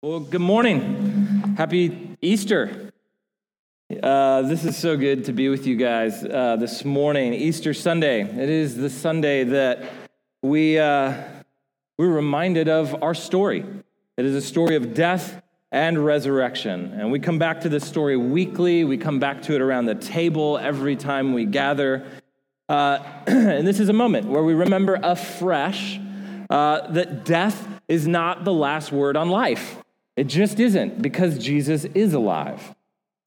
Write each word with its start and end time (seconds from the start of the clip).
Well, 0.00 0.20
good 0.20 0.40
morning. 0.40 1.56
Happy 1.56 2.16
Easter. 2.22 2.92
Uh, 4.00 4.42
this 4.42 4.64
is 4.64 4.76
so 4.76 4.96
good 4.96 5.24
to 5.24 5.32
be 5.32 5.48
with 5.48 5.66
you 5.66 5.74
guys 5.74 6.22
uh, 6.24 6.54
this 6.54 6.84
morning, 6.84 7.34
Easter 7.34 7.74
Sunday. 7.74 8.20
It 8.20 8.48
is 8.48 8.76
the 8.76 8.90
Sunday 8.90 9.42
that 9.42 9.90
we, 10.40 10.78
uh, 10.78 11.20
we're 11.98 12.12
reminded 12.12 12.68
of 12.68 13.02
our 13.02 13.12
story. 13.12 13.64
It 14.16 14.24
is 14.24 14.36
a 14.36 14.40
story 14.40 14.76
of 14.76 14.94
death 14.94 15.42
and 15.72 15.98
resurrection. 15.98 16.92
And 16.92 17.10
we 17.10 17.18
come 17.18 17.40
back 17.40 17.62
to 17.62 17.68
this 17.68 17.84
story 17.84 18.16
weekly. 18.16 18.84
We 18.84 18.98
come 18.98 19.18
back 19.18 19.42
to 19.42 19.56
it 19.56 19.60
around 19.60 19.86
the 19.86 19.96
table 19.96 20.58
every 20.58 20.94
time 20.94 21.32
we 21.32 21.44
gather. 21.44 22.06
Uh, 22.68 23.00
and 23.26 23.66
this 23.66 23.80
is 23.80 23.88
a 23.88 23.92
moment 23.94 24.28
where 24.28 24.44
we 24.44 24.54
remember 24.54 25.00
afresh 25.02 25.98
uh, 26.50 26.88
that 26.92 27.24
death 27.24 27.66
is 27.88 28.06
not 28.06 28.44
the 28.44 28.52
last 28.52 28.92
word 28.92 29.16
on 29.16 29.28
life. 29.28 29.82
It 30.18 30.26
just 30.26 30.58
isn't 30.58 31.00
because 31.00 31.38
Jesus 31.38 31.84
is 31.84 32.12
alive. 32.12 32.74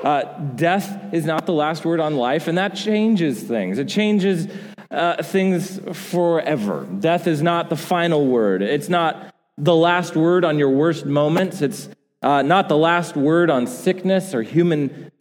Uh, 0.04 0.24
death 0.56 1.14
is 1.14 1.24
not 1.24 1.46
the 1.46 1.54
last 1.54 1.86
word 1.86 2.02
on 2.02 2.18
life, 2.18 2.50
and 2.50 2.58
that 2.58 2.76
changes 2.76 3.42
things. 3.42 3.80
It 3.80 3.88
changes 3.88 4.50
uh, 4.90 5.24
things 5.24 5.80
forever. 5.94 6.86
Death 7.00 7.28
is 7.28 7.42
not 7.42 7.70
the 7.70 7.78
final 7.78 8.28
word. 8.28 8.62
It's 8.62 8.90
not 8.90 9.34
the 9.58 9.74
last 9.74 10.18
word 10.18 10.44
on 10.44 10.60
your 10.60 10.70
worst 10.70 11.06
moments. 11.06 11.62
It's 11.62 11.88
uh, 12.22 12.42
not 12.42 12.68
the 12.68 12.78
last 12.78 13.16
word 13.16 13.50
on 13.50 13.68
sickness 13.68 14.36
or 14.36 14.42
human 14.42 15.14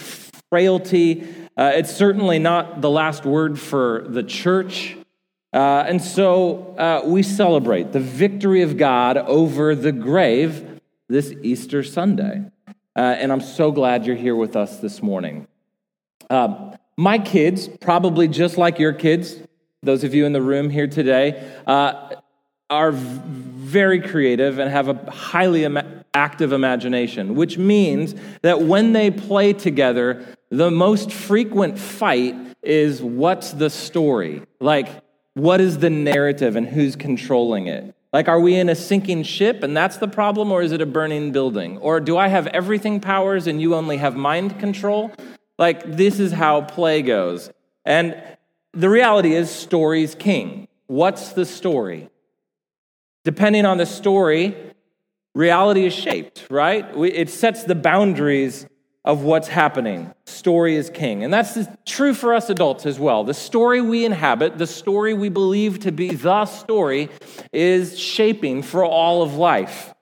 frailty. 0.50 1.22
Uh, 1.56 1.70
it's 1.76 1.94
certainly 1.94 2.40
not 2.40 2.80
the 2.80 2.90
last 2.90 3.24
word 3.24 3.60
for 3.60 4.04
the 4.08 4.24
church. 4.24 4.96
Uh, 5.52 5.84
and 5.86 6.02
so 6.02 6.74
uh, 6.78 7.02
we 7.04 7.22
celebrate 7.22 7.92
the 7.92 8.00
victory 8.00 8.62
of 8.62 8.76
God 8.76 9.16
over 9.16 9.76
the 9.76 9.92
grave 9.92 10.66
this 11.10 11.32
Easter 11.42 11.82
Sunday. 11.82 12.44
Uh, 12.96 13.00
and 13.00 13.32
I'm 13.32 13.40
so 13.40 13.72
glad 13.72 14.06
you're 14.06 14.16
here 14.16 14.36
with 14.36 14.56
us 14.56 14.78
this 14.78 15.02
morning. 15.02 15.48
Uh, 16.30 16.76
my 16.96 17.18
kids, 17.18 17.68
probably 17.68 18.28
just 18.28 18.56
like 18.56 18.78
your 18.78 18.92
kids, 18.92 19.36
those 19.82 20.04
of 20.04 20.14
you 20.14 20.24
in 20.24 20.32
the 20.32 20.40
room 20.40 20.70
here 20.70 20.86
today, 20.86 21.52
uh, 21.66 22.14
are 22.70 22.92
very 22.92 24.00
creative 24.00 24.58
and 24.58 24.70
have 24.70 24.88
a 24.88 25.10
highly 25.10 25.64
Im- 25.64 26.04
active 26.14 26.52
imagination, 26.52 27.34
which 27.34 27.58
means 27.58 28.14
that 28.42 28.62
when 28.62 28.92
they 28.92 29.10
play 29.10 29.52
together, 29.52 30.24
the 30.50 30.70
most 30.70 31.10
frequent 31.10 31.78
fight 31.78 32.36
is 32.62 33.02
what's 33.02 33.52
the 33.52 33.70
story? 33.70 34.42
Like, 34.60 34.88
what 35.34 35.60
is 35.60 35.78
the 35.78 35.90
narrative 35.90 36.54
and 36.54 36.68
who's 36.68 36.94
controlling 36.94 37.66
it? 37.66 37.94
Like, 38.12 38.28
are 38.28 38.40
we 38.40 38.56
in 38.56 38.68
a 38.68 38.74
sinking 38.74 39.22
ship 39.22 39.62
and 39.62 39.76
that's 39.76 39.98
the 39.98 40.08
problem, 40.08 40.50
or 40.50 40.62
is 40.62 40.72
it 40.72 40.80
a 40.80 40.86
burning 40.86 41.30
building? 41.30 41.78
Or 41.78 42.00
do 42.00 42.16
I 42.16 42.28
have 42.28 42.46
everything 42.48 43.00
powers 43.00 43.46
and 43.46 43.60
you 43.60 43.74
only 43.74 43.98
have 43.98 44.16
mind 44.16 44.58
control? 44.58 45.12
Like, 45.58 45.84
this 45.84 46.18
is 46.18 46.32
how 46.32 46.62
play 46.62 47.02
goes. 47.02 47.50
And 47.84 48.20
the 48.72 48.88
reality 48.88 49.34
is, 49.34 49.50
story's 49.50 50.14
king. 50.14 50.66
What's 50.86 51.32
the 51.32 51.44
story? 51.44 52.08
Depending 53.24 53.66
on 53.66 53.76
the 53.76 53.86
story, 53.86 54.56
reality 55.34 55.84
is 55.84 55.92
shaped, 55.92 56.46
right? 56.50 56.84
It 56.96 57.30
sets 57.30 57.64
the 57.64 57.74
boundaries 57.74 58.66
of 59.04 59.22
what's 59.22 59.48
happening. 59.48 60.12
Story 60.26 60.76
is 60.76 60.90
king. 60.90 61.24
And 61.24 61.32
that's 61.32 61.58
true 61.86 62.12
for 62.12 62.34
us 62.34 62.50
adults 62.50 62.84
as 62.84 62.98
well. 62.98 63.24
The 63.24 63.34
story 63.34 63.80
we 63.80 64.04
inhabit, 64.04 64.58
the 64.58 64.66
story 64.66 65.14
we 65.14 65.28
believe 65.28 65.80
to 65.80 65.92
be 65.92 66.14
the 66.14 66.44
story, 66.44 67.08
is 67.52 67.98
shaping 67.98 68.62
for 68.62 68.84
all 68.84 69.22
of 69.22 69.34
life. 69.34 69.94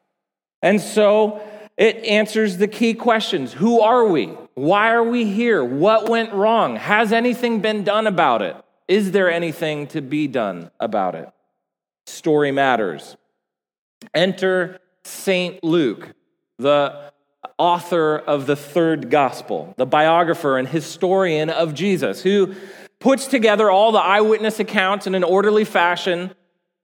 And 0.63 0.81
so 0.81 1.41
it 1.77 2.05
answers 2.05 2.57
the 2.57 2.67
key 2.67 2.95
questions 2.95 3.53
Who 3.53 3.81
are 3.81 4.05
we? 4.05 4.27
Why 4.55 4.91
are 4.91 5.05
we 5.05 5.25
here? 5.25 5.63
What 5.63 6.09
went 6.09 6.33
wrong? 6.33 6.77
Has 6.77 7.13
anything 7.13 7.61
been 7.61 7.85
done 7.85 8.09
about 8.09 8.43
it? 8.43 8.57
Is 8.89 9.13
there 9.13 9.31
anything 9.31 9.87
to 9.89 10.01
be 10.01 10.27
done 10.27 10.71
about 10.81 11.15
it? 11.15 11.31
Story 12.07 12.51
matters. 12.51 13.17
Enter 14.15 14.81
St. 15.05 15.63
Luke, 15.63 16.15
the 16.59 17.13
author 17.59 18.17
of 18.17 18.47
the 18.47 18.57
third 18.57 19.11
gospel, 19.11 19.75
the 19.77 19.87
biographer 19.87 20.57
and 20.57 20.69
historian 20.69 21.51
of 21.51 21.75
Jesus, 21.75 22.23
who 22.23 22.55
puts 23.01 23.27
together 23.27 23.71
all 23.71 23.93
the 23.93 23.99
eyewitness 23.99 24.61
accounts 24.61 25.07
in 25.07 25.15
an 25.15 25.25
orderly 25.25 25.65
fashion 25.65 26.33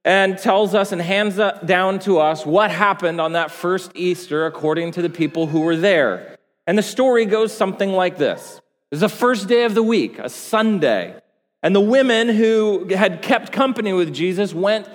and 0.03 0.37
tells 0.37 0.75
us 0.75 0.91
and 0.91 1.01
hands 1.01 1.39
down 1.65 1.99
to 1.99 2.19
us 2.19 2.45
what 2.45 2.69
happened 2.69 3.19
on 3.19 3.33
that 3.33 3.49
first 3.49 3.91
Easter 3.95 4.45
according 4.45 4.91
to 4.91 5.01
the 5.01 5.09
people 5.09 5.47
who 5.47 5.61
were 5.61 5.75
there. 5.75 6.37
And 6.67 6.77
the 6.77 6.83
story 6.83 7.25
goes 7.25 7.55
something 7.55 7.91
like 7.91 8.17
this 8.17 8.57
It 8.57 8.61
was 8.91 8.99
the 9.01 9.09
first 9.09 9.47
day 9.47 9.65
of 9.65 9.73
the 9.73 9.83
week, 9.83 10.19
a 10.19 10.29
Sunday. 10.29 11.19
And 11.63 11.75
the 11.75 11.81
women 11.81 12.29
who 12.29 12.87
had 12.93 13.23
kept 13.23 13.51
company 13.51 13.91
with 13.91 14.13
Jesus 14.13 14.53
went 14.53 14.87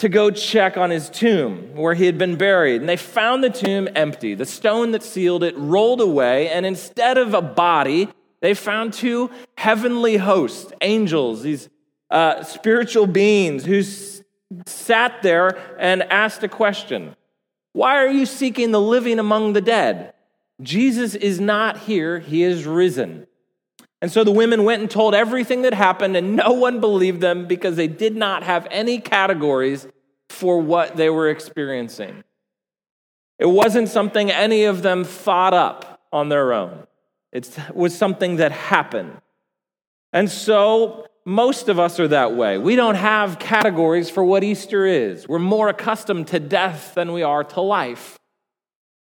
to 0.00 0.08
go 0.08 0.30
check 0.30 0.78
on 0.78 0.88
his 0.88 1.10
tomb 1.10 1.74
where 1.74 1.92
he 1.92 2.06
had 2.06 2.16
been 2.16 2.36
buried. 2.36 2.80
And 2.80 2.88
they 2.88 2.96
found 2.96 3.44
the 3.44 3.50
tomb 3.50 3.86
empty. 3.94 4.34
The 4.34 4.46
stone 4.46 4.92
that 4.92 5.02
sealed 5.02 5.44
it 5.44 5.54
rolled 5.58 6.00
away, 6.00 6.48
and 6.48 6.64
instead 6.64 7.18
of 7.18 7.34
a 7.34 7.42
body, 7.42 8.08
they 8.40 8.54
found 8.54 8.94
two 8.94 9.30
heavenly 9.58 10.16
hosts, 10.16 10.72
angels, 10.80 11.42
these 11.42 11.68
uh, 12.10 12.42
spiritual 12.42 13.06
beings 13.06 13.66
who 13.66 13.80
s- 13.80 14.22
sat 14.64 15.22
there 15.22 15.58
and 15.78 16.02
asked 16.04 16.42
a 16.42 16.48
question 16.48 17.14
Why 17.72 17.96
are 17.96 18.08
you 18.08 18.24
seeking 18.24 18.70
the 18.70 18.80
living 18.80 19.18
among 19.18 19.52
the 19.52 19.60
dead? 19.60 20.14
Jesus 20.62 21.14
is 21.14 21.40
not 21.40 21.78
here, 21.78 22.18
he 22.18 22.42
is 22.42 22.64
risen. 22.64 23.26
And 24.02 24.10
so 24.10 24.24
the 24.24 24.32
women 24.32 24.64
went 24.64 24.80
and 24.80 24.90
told 24.90 25.14
everything 25.14 25.62
that 25.62 25.74
happened, 25.74 26.16
and 26.16 26.34
no 26.34 26.52
one 26.52 26.80
believed 26.80 27.20
them 27.20 27.46
because 27.46 27.76
they 27.76 27.88
did 27.88 28.16
not 28.16 28.42
have 28.42 28.66
any 28.70 28.98
categories 28.98 29.86
for 30.30 30.60
what 30.60 30.96
they 30.96 31.10
were 31.10 31.28
experiencing. 31.28 32.24
It 33.38 33.46
wasn't 33.46 33.88
something 33.88 34.30
any 34.30 34.64
of 34.64 34.82
them 34.82 35.04
thought 35.04 35.54
up 35.54 36.00
on 36.12 36.28
their 36.28 36.52
own, 36.52 36.86
it 37.32 37.58
was 37.74 37.96
something 37.96 38.36
that 38.36 38.52
happened. 38.52 39.20
And 40.12 40.28
so 40.28 41.06
most 41.24 41.68
of 41.68 41.78
us 41.78 42.00
are 42.00 42.08
that 42.08 42.34
way. 42.34 42.58
We 42.58 42.74
don't 42.74 42.96
have 42.96 43.38
categories 43.38 44.10
for 44.10 44.24
what 44.24 44.42
Easter 44.42 44.86
is. 44.86 45.28
We're 45.28 45.38
more 45.38 45.68
accustomed 45.68 46.28
to 46.28 46.40
death 46.40 46.94
than 46.94 47.12
we 47.12 47.22
are 47.22 47.44
to 47.44 47.60
life. 47.60 48.18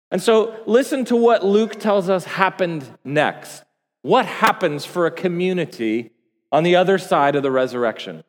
And 0.09 0.21
so 0.21 0.55
listen 0.65 1.05
to 1.05 1.15
what 1.15 1.45
Luke 1.45 1.79
tells 1.79 2.09
us 2.09 2.23
happened 2.23 2.89
next. 3.03 3.63
What 4.07 4.25
happens 4.25 4.85
for 4.85 5.05
a 5.05 5.11
community 5.11 6.11
on 6.49 6.63
the 6.63 6.77
other 6.77 6.97
side 6.97 7.35
of 7.35 7.43
the 7.43 7.51
resurrection? 7.51 8.23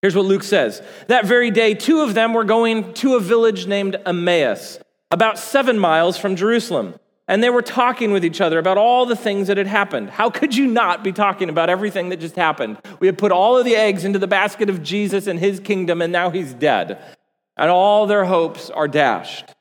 Here's 0.00 0.16
what 0.16 0.24
Luke 0.24 0.42
says 0.42 0.80
That 1.08 1.26
very 1.26 1.50
day, 1.50 1.74
two 1.74 2.00
of 2.00 2.14
them 2.14 2.32
were 2.32 2.42
going 2.42 2.94
to 2.94 3.16
a 3.16 3.20
village 3.20 3.66
named 3.66 3.96
Emmaus, 4.06 4.78
about 5.10 5.38
seven 5.38 5.78
miles 5.78 6.16
from 6.16 6.36
Jerusalem. 6.36 6.94
And 7.28 7.42
they 7.42 7.50
were 7.50 7.60
talking 7.60 8.12
with 8.12 8.24
each 8.24 8.40
other 8.40 8.58
about 8.58 8.78
all 8.78 9.04
the 9.04 9.14
things 9.14 9.48
that 9.48 9.58
had 9.58 9.66
happened. 9.66 10.08
How 10.08 10.30
could 10.30 10.56
you 10.56 10.66
not 10.66 11.04
be 11.04 11.12
talking 11.12 11.50
about 11.50 11.68
everything 11.68 12.08
that 12.08 12.20
just 12.20 12.36
happened? 12.36 12.78
We 12.98 13.06
had 13.06 13.18
put 13.18 13.30
all 13.30 13.58
of 13.58 13.66
the 13.66 13.76
eggs 13.76 14.06
into 14.06 14.18
the 14.18 14.26
basket 14.26 14.70
of 14.70 14.82
Jesus 14.82 15.26
and 15.26 15.38
his 15.38 15.60
kingdom, 15.60 16.00
and 16.00 16.10
now 16.10 16.30
he's 16.30 16.54
dead. 16.54 16.98
And 17.58 17.70
all 17.70 18.06
their 18.06 18.24
hopes 18.24 18.70
are 18.70 18.88
dashed. 18.88 19.54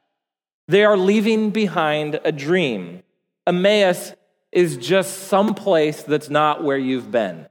They 0.69 0.85
are 0.85 0.95
leaving 0.95 1.49
behind 1.49 2.22
a 2.23 2.31
dream. 2.31 3.03
Emmaus 3.45 4.13
is 4.51 4.78
just 4.78 5.28
some 5.28 5.53
place 5.53 6.03
that's 6.03 6.29
not 6.29 6.63
where 6.63 6.78
you've 6.78 7.12
been. 7.12 7.47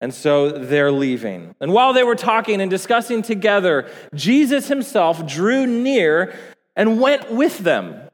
And 0.00 0.12
so 0.12 0.50
they're 0.50 0.92
leaving. 0.92 1.54
And 1.60 1.72
while 1.72 1.92
they 1.92 2.02
were 2.02 2.16
talking 2.16 2.60
and 2.60 2.70
discussing 2.70 3.22
together, 3.22 3.90
Jesus 4.14 4.68
himself 4.68 5.26
drew 5.26 5.66
near 5.66 6.36
and 6.74 7.00
went 7.00 7.30
with 7.30 7.58
them, 7.58 8.10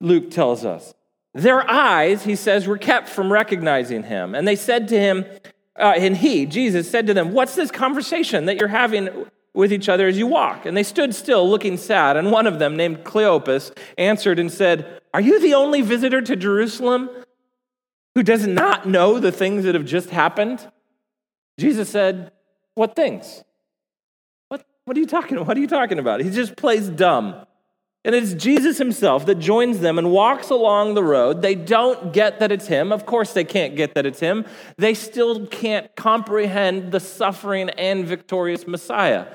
Luke 0.00 0.30
tells 0.30 0.64
us. 0.64 0.94
Their 1.32 1.68
eyes, 1.68 2.22
he 2.22 2.36
says, 2.36 2.68
were 2.68 2.78
kept 2.78 3.08
from 3.08 3.32
recognizing 3.32 4.04
him. 4.04 4.36
And 4.36 4.46
they 4.46 4.54
said 4.54 4.86
to 4.88 4.98
him, 4.98 5.24
uh, 5.76 5.94
and 5.96 6.16
he, 6.16 6.46
Jesus, 6.46 6.88
said 6.88 7.08
to 7.08 7.14
them, 7.14 7.32
What's 7.32 7.56
this 7.56 7.72
conversation 7.72 8.44
that 8.44 8.56
you're 8.56 8.68
having 8.68 9.26
with 9.52 9.72
each 9.72 9.88
other 9.88 10.06
as 10.06 10.16
you 10.16 10.28
walk? 10.28 10.66
And 10.66 10.76
they 10.76 10.84
stood 10.84 11.12
still, 11.12 11.48
looking 11.50 11.76
sad. 11.76 12.16
And 12.16 12.30
one 12.30 12.46
of 12.46 12.60
them, 12.60 12.76
named 12.76 12.98
Cleopas, 12.98 13.76
answered 13.98 14.38
and 14.38 14.52
said, 14.52 15.00
Are 15.12 15.20
you 15.20 15.40
the 15.40 15.54
only 15.54 15.82
visitor 15.82 16.22
to 16.22 16.36
Jerusalem 16.36 17.10
who 18.14 18.22
does 18.22 18.46
not 18.46 18.86
know 18.86 19.18
the 19.18 19.32
things 19.32 19.64
that 19.64 19.74
have 19.74 19.84
just 19.84 20.10
happened? 20.10 20.66
Jesus 21.58 21.88
said, 21.88 22.32
What 22.74 22.96
things? 22.96 23.42
What, 24.48 24.64
what 24.84 24.96
are 24.96 25.00
you 25.00 25.06
talking 25.06 25.44
What 25.44 25.56
are 25.56 25.60
you 25.60 25.66
talking 25.66 25.98
about? 25.98 26.20
He 26.20 26.30
just 26.30 26.56
plays 26.56 26.88
dumb. 26.88 27.46
And 28.06 28.14
it's 28.14 28.34
Jesus 28.34 28.76
himself 28.76 29.24
that 29.26 29.36
joins 29.36 29.80
them 29.80 29.98
and 29.98 30.10
walks 30.10 30.50
along 30.50 30.92
the 30.92 31.02
road. 31.02 31.40
They 31.40 31.54
don't 31.54 32.12
get 32.12 32.38
that 32.40 32.52
it's 32.52 32.66
him. 32.66 32.92
Of 32.92 33.06
course, 33.06 33.32
they 33.32 33.44
can't 33.44 33.76
get 33.76 33.94
that 33.94 34.04
it's 34.04 34.20
him. 34.20 34.44
They 34.76 34.92
still 34.92 35.46
can't 35.46 35.94
comprehend 35.96 36.92
the 36.92 37.00
suffering 37.00 37.70
and 37.70 38.04
victorious 38.04 38.66
Messiah. 38.66 39.26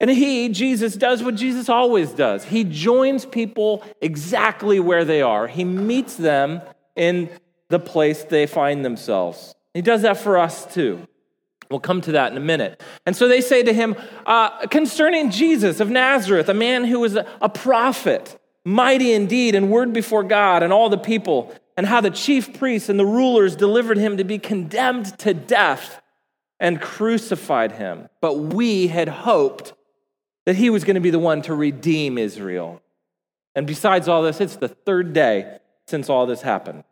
And 0.00 0.10
he, 0.10 0.48
Jesus, 0.48 0.96
does 0.96 1.22
what 1.22 1.36
Jesus 1.36 1.68
always 1.68 2.10
does. 2.10 2.42
He 2.44 2.64
joins 2.64 3.24
people 3.24 3.84
exactly 4.00 4.80
where 4.80 5.04
they 5.04 5.22
are. 5.22 5.46
He 5.46 5.62
meets 5.62 6.16
them 6.16 6.60
in 6.96 7.30
the 7.72 7.80
place 7.80 8.22
they 8.24 8.46
find 8.46 8.84
themselves. 8.84 9.54
He 9.72 9.80
does 9.80 10.02
that 10.02 10.18
for 10.18 10.36
us 10.36 10.72
too. 10.74 11.08
We'll 11.70 11.80
come 11.80 12.02
to 12.02 12.12
that 12.12 12.30
in 12.30 12.36
a 12.36 12.40
minute. 12.40 12.82
And 13.06 13.16
so 13.16 13.28
they 13.28 13.40
say 13.40 13.62
to 13.62 13.72
him, 13.72 13.96
uh, 14.26 14.66
concerning 14.66 15.30
Jesus 15.30 15.80
of 15.80 15.88
Nazareth, 15.88 16.50
a 16.50 16.54
man 16.54 16.84
who 16.84 17.00
was 17.00 17.16
a, 17.16 17.26
a 17.40 17.48
prophet, 17.48 18.38
mighty 18.66 19.12
indeed 19.12 19.54
and 19.54 19.70
word 19.70 19.94
before 19.94 20.22
God 20.22 20.62
and 20.62 20.70
all 20.70 20.90
the 20.90 20.98
people, 20.98 21.54
and 21.74 21.86
how 21.86 22.02
the 22.02 22.10
chief 22.10 22.58
priests 22.58 22.90
and 22.90 23.00
the 23.00 23.06
rulers 23.06 23.56
delivered 23.56 23.96
him 23.96 24.18
to 24.18 24.24
be 24.24 24.38
condemned 24.38 25.18
to 25.20 25.32
death 25.32 26.02
and 26.60 26.78
crucified 26.78 27.72
him. 27.72 28.10
But 28.20 28.34
we 28.38 28.88
had 28.88 29.08
hoped 29.08 29.72
that 30.44 30.56
he 30.56 30.68
was 30.68 30.84
going 30.84 30.96
to 30.96 31.00
be 31.00 31.08
the 31.08 31.18
one 31.18 31.40
to 31.42 31.54
redeem 31.54 32.18
Israel. 32.18 32.82
And 33.54 33.66
besides 33.66 34.08
all 34.08 34.22
this, 34.22 34.42
it's 34.42 34.56
the 34.56 34.68
third 34.68 35.14
day 35.14 35.56
since 35.86 36.10
all 36.10 36.26
this 36.26 36.42
happened. 36.42 36.84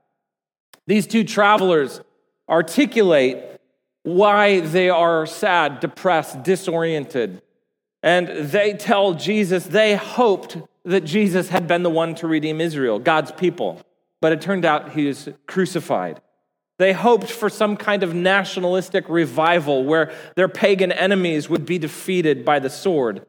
These 0.91 1.07
two 1.07 1.23
travelers 1.23 2.01
articulate 2.49 3.39
why 4.03 4.59
they 4.59 4.91
are 4.91 5.25
sad, 5.25 5.79
depressed, 5.79 6.43
disoriented. 6.43 7.43
And 8.03 8.27
they 8.27 8.73
tell 8.73 9.15
Jesus 9.15 9.67
they 9.67 9.95
hoped 9.95 10.57
that 10.85 11.05
Jesus 11.05 11.51
had 11.51 11.69
been 11.69 11.85
the 11.85 11.91
one 11.91 12.17
to 12.17 12.27
redeem 12.27 12.61
Israel, 12.61 12.99
God's 12.99 13.31
people. 13.31 13.81
But 14.21 14.33
it 14.33 14.41
turned 14.41 14.65
out 14.65 14.91
he 14.91 15.07
was 15.07 15.29
crucified. 15.47 16.21
They 16.79 16.93
hoped 16.93 17.31
for 17.31 17.49
some 17.49 17.77
kind 17.77 18.03
of 18.03 18.13
nationalistic 18.13 19.09
revival 19.09 19.85
where 19.85 20.13
their 20.35 20.49
pagan 20.49 20.91
enemies 20.91 21.49
would 21.49 21.67
be 21.67 21.79
defeated 21.79 22.45
by 22.45 22.59
the 22.59 22.69
sword. 22.69 23.25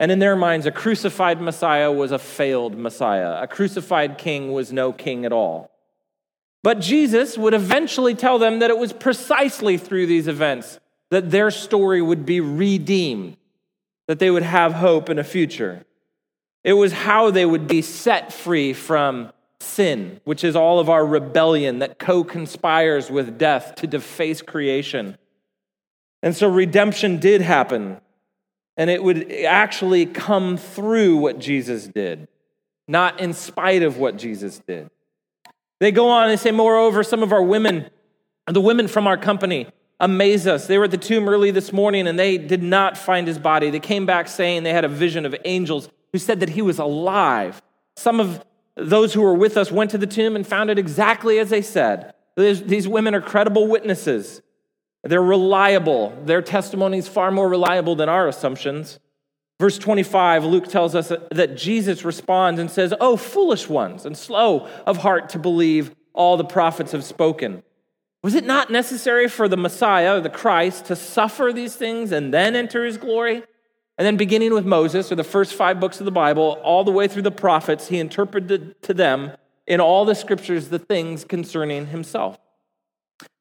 And 0.00 0.10
in 0.10 0.18
their 0.18 0.34
minds, 0.34 0.66
a 0.66 0.72
crucified 0.72 1.40
Messiah 1.40 1.92
was 1.92 2.10
a 2.10 2.18
failed 2.18 2.76
Messiah. 2.76 3.40
A 3.40 3.46
crucified 3.46 4.18
king 4.18 4.50
was 4.50 4.72
no 4.72 4.92
king 4.92 5.24
at 5.24 5.32
all. 5.32 5.70
But 6.62 6.80
Jesus 6.80 7.38
would 7.38 7.54
eventually 7.54 8.14
tell 8.14 8.38
them 8.38 8.58
that 8.58 8.70
it 8.70 8.78
was 8.78 8.92
precisely 8.92 9.78
through 9.78 10.06
these 10.06 10.28
events 10.28 10.80
that 11.10 11.30
their 11.30 11.50
story 11.50 12.02
would 12.02 12.26
be 12.26 12.40
redeemed, 12.40 13.36
that 14.08 14.18
they 14.18 14.30
would 14.30 14.42
have 14.42 14.72
hope 14.72 15.08
in 15.08 15.18
a 15.18 15.24
future. 15.24 15.84
It 16.64 16.72
was 16.72 16.92
how 16.92 17.30
they 17.30 17.46
would 17.46 17.68
be 17.68 17.82
set 17.82 18.32
free 18.32 18.72
from 18.72 19.32
sin, 19.60 20.20
which 20.24 20.42
is 20.42 20.56
all 20.56 20.80
of 20.80 20.90
our 20.90 21.06
rebellion 21.06 21.78
that 21.78 21.98
co 21.98 22.24
conspires 22.24 23.10
with 23.10 23.38
death 23.38 23.76
to 23.76 23.86
deface 23.86 24.42
creation. 24.42 25.16
And 26.22 26.34
so 26.34 26.48
redemption 26.48 27.18
did 27.18 27.40
happen 27.40 28.00
and 28.76 28.90
it 28.90 29.02
would 29.02 29.32
actually 29.32 30.06
come 30.06 30.56
through 30.56 31.16
what 31.16 31.38
Jesus 31.38 31.86
did, 31.86 32.28
not 32.86 33.20
in 33.20 33.32
spite 33.32 33.82
of 33.82 33.96
what 33.96 34.16
Jesus 34.16 34.60
did. 34.66 34.90
They 35.80 35.92
go 35.92 36.08
on 36.08 36.30
and 36.30 36.40
say, 36.40 36.50
Moreover, 36.50 37.02
some 37.02 37.22
of 37.22 37.32
our 37.32 37.42
women, 37.42 37.90
the 38.46 38.60
women 38.60 38.88
from 38.88 39.06
our 39.06 39.16
company, 39.16 39.68
amaze 40.00 40.46
us. 40.46 40.66
They 40.66 40.78
were 40.78 40.84
at 40.84 40.90
the 40.90 40.98
tomb 40.98 41.28
early 41.28 41.50
this 41.50 41.72
morning 41.72 42.06
and 42.06 42.18
they 42.18 42.38
did 42.38 42.62
not 42.62 42.98
find 42.98 43.26
his 43.26 43.38
body. 43.38 43.70
They 43.70 43.80
came 43.80 44.06
back 44.06 44.28
saying 44.28 44.62
they 44.62 44.72
had 44.72 44.84
a 44.84 44.88
vision 44.88 45.24
of 45.24 45.34
angels 45.44 45.88
who 46.12 46.18
said 46.18 46.40
that 46.40 46.50
he 46.50 46.62
was 46.62 46.78
alive. 46.78 47.62
Some 47.96 48.20
of 48.20 48.44
those 48.76 49.14
who 49.14 49.22
were 49.22 49.34
with 49.34 49.56
us 49.56 49.72
went 49.72 49.90
to 49.92 49.98
the 49.98 50.06
tomb 50.06 50.36
and 50.36 50.46
found 50.46 50.70
it 50.70 50.78
exactly 50.78 51.38
as 51.38 51.50
they 51.50 51.62
said. 51.62 52.12
These 52.36 52.86
women 52.86 53.14
are 53.14 53.22
credible 53.22 53.66
witnesses. 53.66 54.42
They're 55.02 55.22
reliable. 55.22 56.14
Their 56.24 56.42
testimony 56.42 56.98
is 56.98 57.08
far 57.08 57.30
more 57.30 57.48
reliable 57.48 57.96
than 57.96 58.10
our 58.10 58.28
assumptions. 58.28 58.98
Verse 59.58 59.78
25, 59.78 60.44
Luke 60.44 60.68
tells 60.68 60.94
us 60.94 61.10
that 61.30 61.56
Jesus 61.56 62.04
responds 62.04 62.60
and 62.60 62.70
says, 62.70 62.92
Oh, 63.00 63.16
foolish 63.16 63.68
ones, 63.68 64.04
and 64.04 64.16
slow 64.16 64.68
of 64.86 64.98
heart 64.98 65.30
to 65.30 65.38
believe 65.38 65.94
all 66.12 66.36
the 66.36 66.44
prophets 66.44 66.92
have 66.92 67.04
spoken. 67.04 67.62
Was 68.22 68.34
it 68.34 68.44
not 68.44 68.70
necessary 68.70 69.28
for 69.28 69.48
the 69.48 69.56
Messiah, 69.56 70.20
the 70.20 70.28
Christ, 70.28 70.86
to 70.86 70.96
suffer 70.96 71.52
these 71.54 71.76
things 71.76 72.12
and 72.12 72.34
then 72.34 72.56
enter 72.56 72.84
his 72.84 72.98
glory? 72.98 73.42
And 73.98 74.04
then, 74.06 74.18
beginning 74.18 74.52
with 74.52 74.66
Moses, 74.66 75.10
or 75.10 75.14
the 75.14 75.24
first 75.24 75.54
five 75.54 75.80
books 75.80 76.00
of 76.00 76.04
the 76.04 76.10
Bible, 76.10 76.60
all 76.62 76.84
the 76.84 76.90
way 76.90 77.08
through 77.08 77.22
the 77.22 77.30
prophets, 77.30 77.88
he 77.88 77.98
interpreted 77.98 78.82
to 78.82 78.92
them 78.92 79.32
in 79.66 79.80
all 79.80 80.04
the 80.04 80.14
scriptures 80.14 80.68
the 80.68 80.78
things 80.78 81.24
concerning 81.24 81.86
himself. 81.86 82.38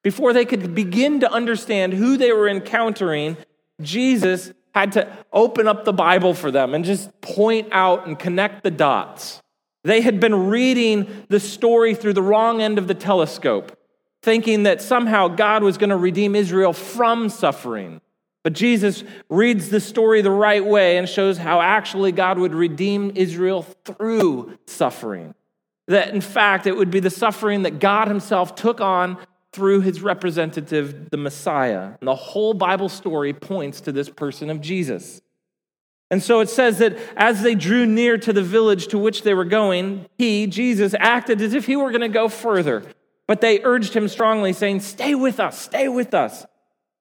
Before 0.01 0.31
they 0.31 0.45
could 0.45 0.73
begin 0.73 1.19
to 1.19 1.31
understand 1.31 1.93
who 1.93 2.15
they 2.15 2.31
were 2.31 2.47
encountering, 2.47 3.35
Jesus 3.81 4.53
had 4.75 4.91
to 4.91 5.07
open 5.31 5.69
up 5.69 5.85
the 5.85 5.93
Bible 5.93 6.33
for 6.33 6.51
them 6.51 6.73
and 6.73 6.83
just 6.83 7.09
point 7.21 7.69
out 7.71 8.05
and 8.05 8.19
connect 8.19 8.61
the 8.61 8.69
dots. 8.69 9.41
They 9.85 10.01
had 10.01 10.19
been 10.19 10.49
reading 10.49 11.25
the 11.29 11.39
story 11.39 11.95
through 11.95 12.13
the 12.13 12.21
wrong 12.21 12.61
end 12.61 12.77
of 12.77 12.87
the 12.87 12.93
telescope, 12.93 13.77
thinking 14.21 14.63
that 14.63 14.81
somehow 14.81 15.29
God 15.29 15.63
was 15.63 15.77
going 15.77 15.91
to 15.91 15.97
redeem 15.97 16.35
Israel 16.35 16.73
from 16.73 17.29
suffering. 17.29 18.01
But 18.43 18.51
Jesus 18.51 19.05
reads 19.29 19.69
the 19.69 19.79
story 19.79 20.21
the 20.21 20.29
right 20.29 20.63
way 20.63 20.97
and 20.97 21.07
shows 21.07 21.37
how 21.37 21.61
actually 21.61 22.11
God 22.11 22.37
would 22.37 22.53
redeem 22.53 23.13
Israel 23.15 23.63
through 23.85 24.57
suffering. 24.67 25.35
That 25.87 26.13
in 26.13 26.21
fact, 26.21 26.67
it 26.67 26.75
would 26.75 26.91
be 26.91 26.99
the 26.99 27.09
suffering 27.09 27.63
that 27.63 27.79
God 27.79 28.09
Himself 28.09 28.55
took 28.55 28.81
on 28.81 29.17
through 29.55 29.79
his 29.79 30.01
representative, 30.01 31.09
the 31.09 31.17
Messiah. 31.17 31.93
And 32.01 32.07
the 32.07 32.15
whole 32.15 32.53
Bible 32.53 32.89
story 32.89 33.31
points 33.33 33.79
to 33.81 33.93
this 33.93 34.09
person 34.09 34.49
of 34.49 34.59
Jesus. 34.59 35.21
And 36.11 36.21
so 36.21 36.41
it 36.41 36.49
says 36.49 36.79
that 36.79 36.97
as 37.15 37.41
they 37.41 37.55
drew 37.55 37.85
near 37.85 38.17
to 38.17 38.33
the 38.33 38.43
village 38.43 38.87
to 38.87 38.97
which 38.97 39.23
they 39.23 39.33
were 39.33 39.45
going, 39.45 40.07
he, 40.17 40.45
Jesus, 40.45 40.93
acted 40.99 41.41
as 41.41 41.53
if 41.53 41.65
he 41.65 41.77
were 41.77 41.89
going 41.89 42.01
to 42.01 42.09
go 42.09 42.27
further. 42.27 42.83
But 43.27 43.39
they 43.39 43.63
urged 43.63 43.93
him 43.93 44.09
strongly, 44.09 44.51
saying, 44.51 44.81
Stay 44.81 45.15
with 45.15 45.39
us, 45.39 45.59
stay 45.59 45.87
with 45.87 46.13
us. 46.13 46.45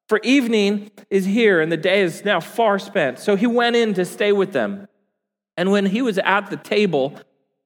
For 0.08 0.20
evening 0.22 0.92
is 1.10 1.24
here, 1.24 1.60
and 1.60 1.72
the 1.72 1.76
day 1.76 2.02
is 2.02 2.24
now 2.24 2.38
far 2.38 2.78
spent. 2.78 3.18
So 3.18 3.34
he 3.34 3.48
went 3.48 3.74
in 3.74 3.94
to 3.94 4.04
stay 4.04 4.30
with 4.30 4.52
them. 4.52 4.86
And 5.56 5.72
when 5.72 5.86
he 5.86 6.02
was 6.02 6.18
at 6.18 6.50
the 6.50 6.56
table, 6.56 7.18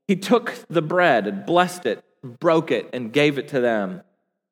he 0.06 0.16
took 0.16 0.54
the 0.68 0.82
bread 0.82 1.26
and 1.26 1.44
blessed 1.44 1.84
it, 1.84 2.02
broke 2.22 2.70
it, 2.70 2.88
and 2.94 3.12
gave 3.12 3.38
it 3.38 3.48
to 3.48 3.60
them 3.60 4.02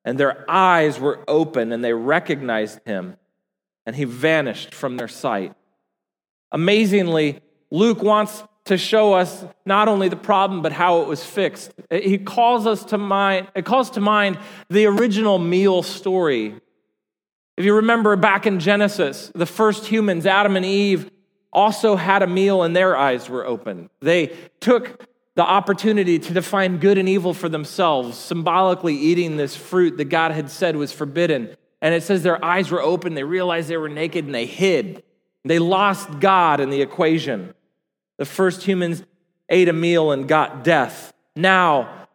and 0.05 0.17
their 0.17 0.49
eyes 0.49 0.99
were 0.99 1.23
open 1.27 1.71
and 1.71 1.83
they 1.83 1.93
recognized 1.93 2.79
him, 2.85 3.17
and 3.85 3.95
he 3.95 4.03
vanished 4.03 4.73
from 4.73 4.97
their 4.97 5.07
sight. 5.07 5.53
Amazingly, 6.51 7.41
Luke 7.71 8.01
wants 8.01 8.43
to 8.65 8.77
show 8.77 9.13
us 9.13 9.45
not 9.65 9.87
only 9.87 10.09
the 10.09 10.15
problem 10.15 10.61
but 10.61 10.71
how 10.71 11.01
it 11.01 11.07
was 11.07 11.23
fixed. 11.23 11.73
He 11.89 12.17
calls 12.17 12.67
us 12.67 12.83
to 12.85 12.97
mind, 12.97 13.47
it 13.55 13.65
calls 13.65 13.91
to 13.91 14.01
mind 14.01 14.39
the 14.69 14.85
original 14.85 15.39
meal 15.39 15.83
story. 15.83 16.55
If 17.55 17.65
you 17.65 17.75
remember 17.75 18.15
back 18.15 18.45
in 18.45 18.59
Genesis, 18.59 19.31
the 19.33 19.45
first 19.45 19.87
humans, 19.87 20.25
Adam 20.25 20.55
and 20.55 20.65
Eve, 20.65 21.09
also 21.51 21.95
had 21.95 22.21
a 22.21 22.27
meal 22.27 22.61
and 22.61 22.75
their 22.75 22.95
eyes 22.95 23.29
were 23.29 23.45
open. 23.45 23.89
They 24.01 24.35
took 24.59 25.07
the 25.37 25.43
opportunity 25.43 26.17
to 26.17 26.33
define 26.33 26.79
good 26.79 26.97
and 26.97 27.07
evil 27.07 27.31
for 27.31 27.47
themselves, 27.47 28.17
symbolically 28.17 28.95
eating 28.95 29.37
this 29.37 29.55
fruit 29.55 29.95
that 29.97 30.05
God 30.05 30.31
had 30.31 30.49
said 30.49 30.75
was 30.75 30.91
forbidden. 30.91 31.55
And 31.79 31.93
it 31.93 32.01
says 32.01 32.23
their 32.23 32.43
eyes 32.43 32.71
were 32.71 32.81
open, 32.81 33.13
they 33.13 33.23
realized 33.23 33.69
they 33.69 33.77
were 33.77 33.87
naked, 33.87 34.25
and 34.25 34.33
they 34.33 34.47
hid. 34.47 35.03
They 35.45 35.59
lost 35.59 36.19
God 36.19 36.59
in 36.59 36.71
the 36.71 36.81
equation. 36.81 37.53
The 38.17 38.25
first 38.25 38.63
humans 38.63 39.03
ate 39.47 39.69
a 39.69 39.73
meal 39.73 40.11
and 40.11 40.27
got 40.27 40.63
death. 40.63 41.13
Now, 41.35 42.07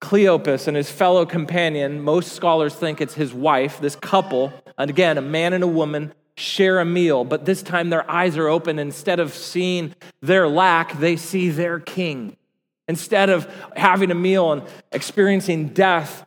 Cleopas 0.00 0.66
and 0.66 0.74
his 0.74 0.90
fellow 0.90 1.26
companion, 1.26 2.00
most 2.00 2.32
scholars 2.32 2.74
think 2.74 3.02
it's 3.02 3.12
his 3.12 3.34
wife, 3.34 3.80
this 3.80 3.96
couple, 3.96 4.50
and 4.78 4.88
again, 4.88 5.18
a 5.18 5.22
man 5.22 5.52
and 5.52 5.62
a 5.62 5.68
woman, 5.68 6.14
share 6.38 6.80
a 6.80 6.86
meal, 6.86 7.24
but 7.24 7.44
this 7.44 7.62
time 7.62 7.90
their 7.90 8.10
eyes 8.10 8.38
are 8.38 8.48
open. 8.48 8.78
Instead 8.78 9.20
of 9.20 9.34
seeing 9.34 9.94
their 10.22 10.48
lack, 10.48 10.98
they 10.98 11.16
see 11.16 11.50
their 11.50 11.78
king. 11.78 12.34
Instead 12.88 13.30
of 13.30 13.52
having 13.76 14.10
a 14.10 14.14
meal 14.14 14.52
and 14.52 14.62
experiencing 14.90 15.68
death, 15.68 16.26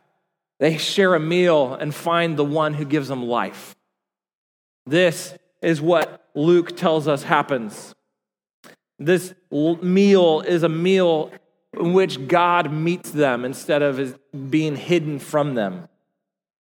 they 0.58 0.78
share 0.78 1.14
a 1.14 1.20
meal 1.20 1.74
and 1.74 1.94
find 1.94 2.36
the 2.36 2.44
one 2.44 2.74
who 2.74 2.84
gives 2.84 3.08
them 3.08 3.26
life. 3.26 3.76
This 4.86 5.34
is 5.60 5.80
what 5.80 6.28
Luke 6.34 6.76
tells 6.76 7.08
us 7.08 7.22
happens. 7.22 7.94
This 8.98 9.34
meal 9.50 10.40
is 10.40 10.62
a 10.62 10.68
meal 10.68 11.30
in 11.78 11.92
which 11.92 12.26
God 12.26 12.72
meets 12.72 13.10
them 13.10 13.44
instead 13.44 13.82
of 13.82 14.18
being 14.50 14.76
hidden 14.76 15.18
from 15.18 15.54
them. 15.54 15.88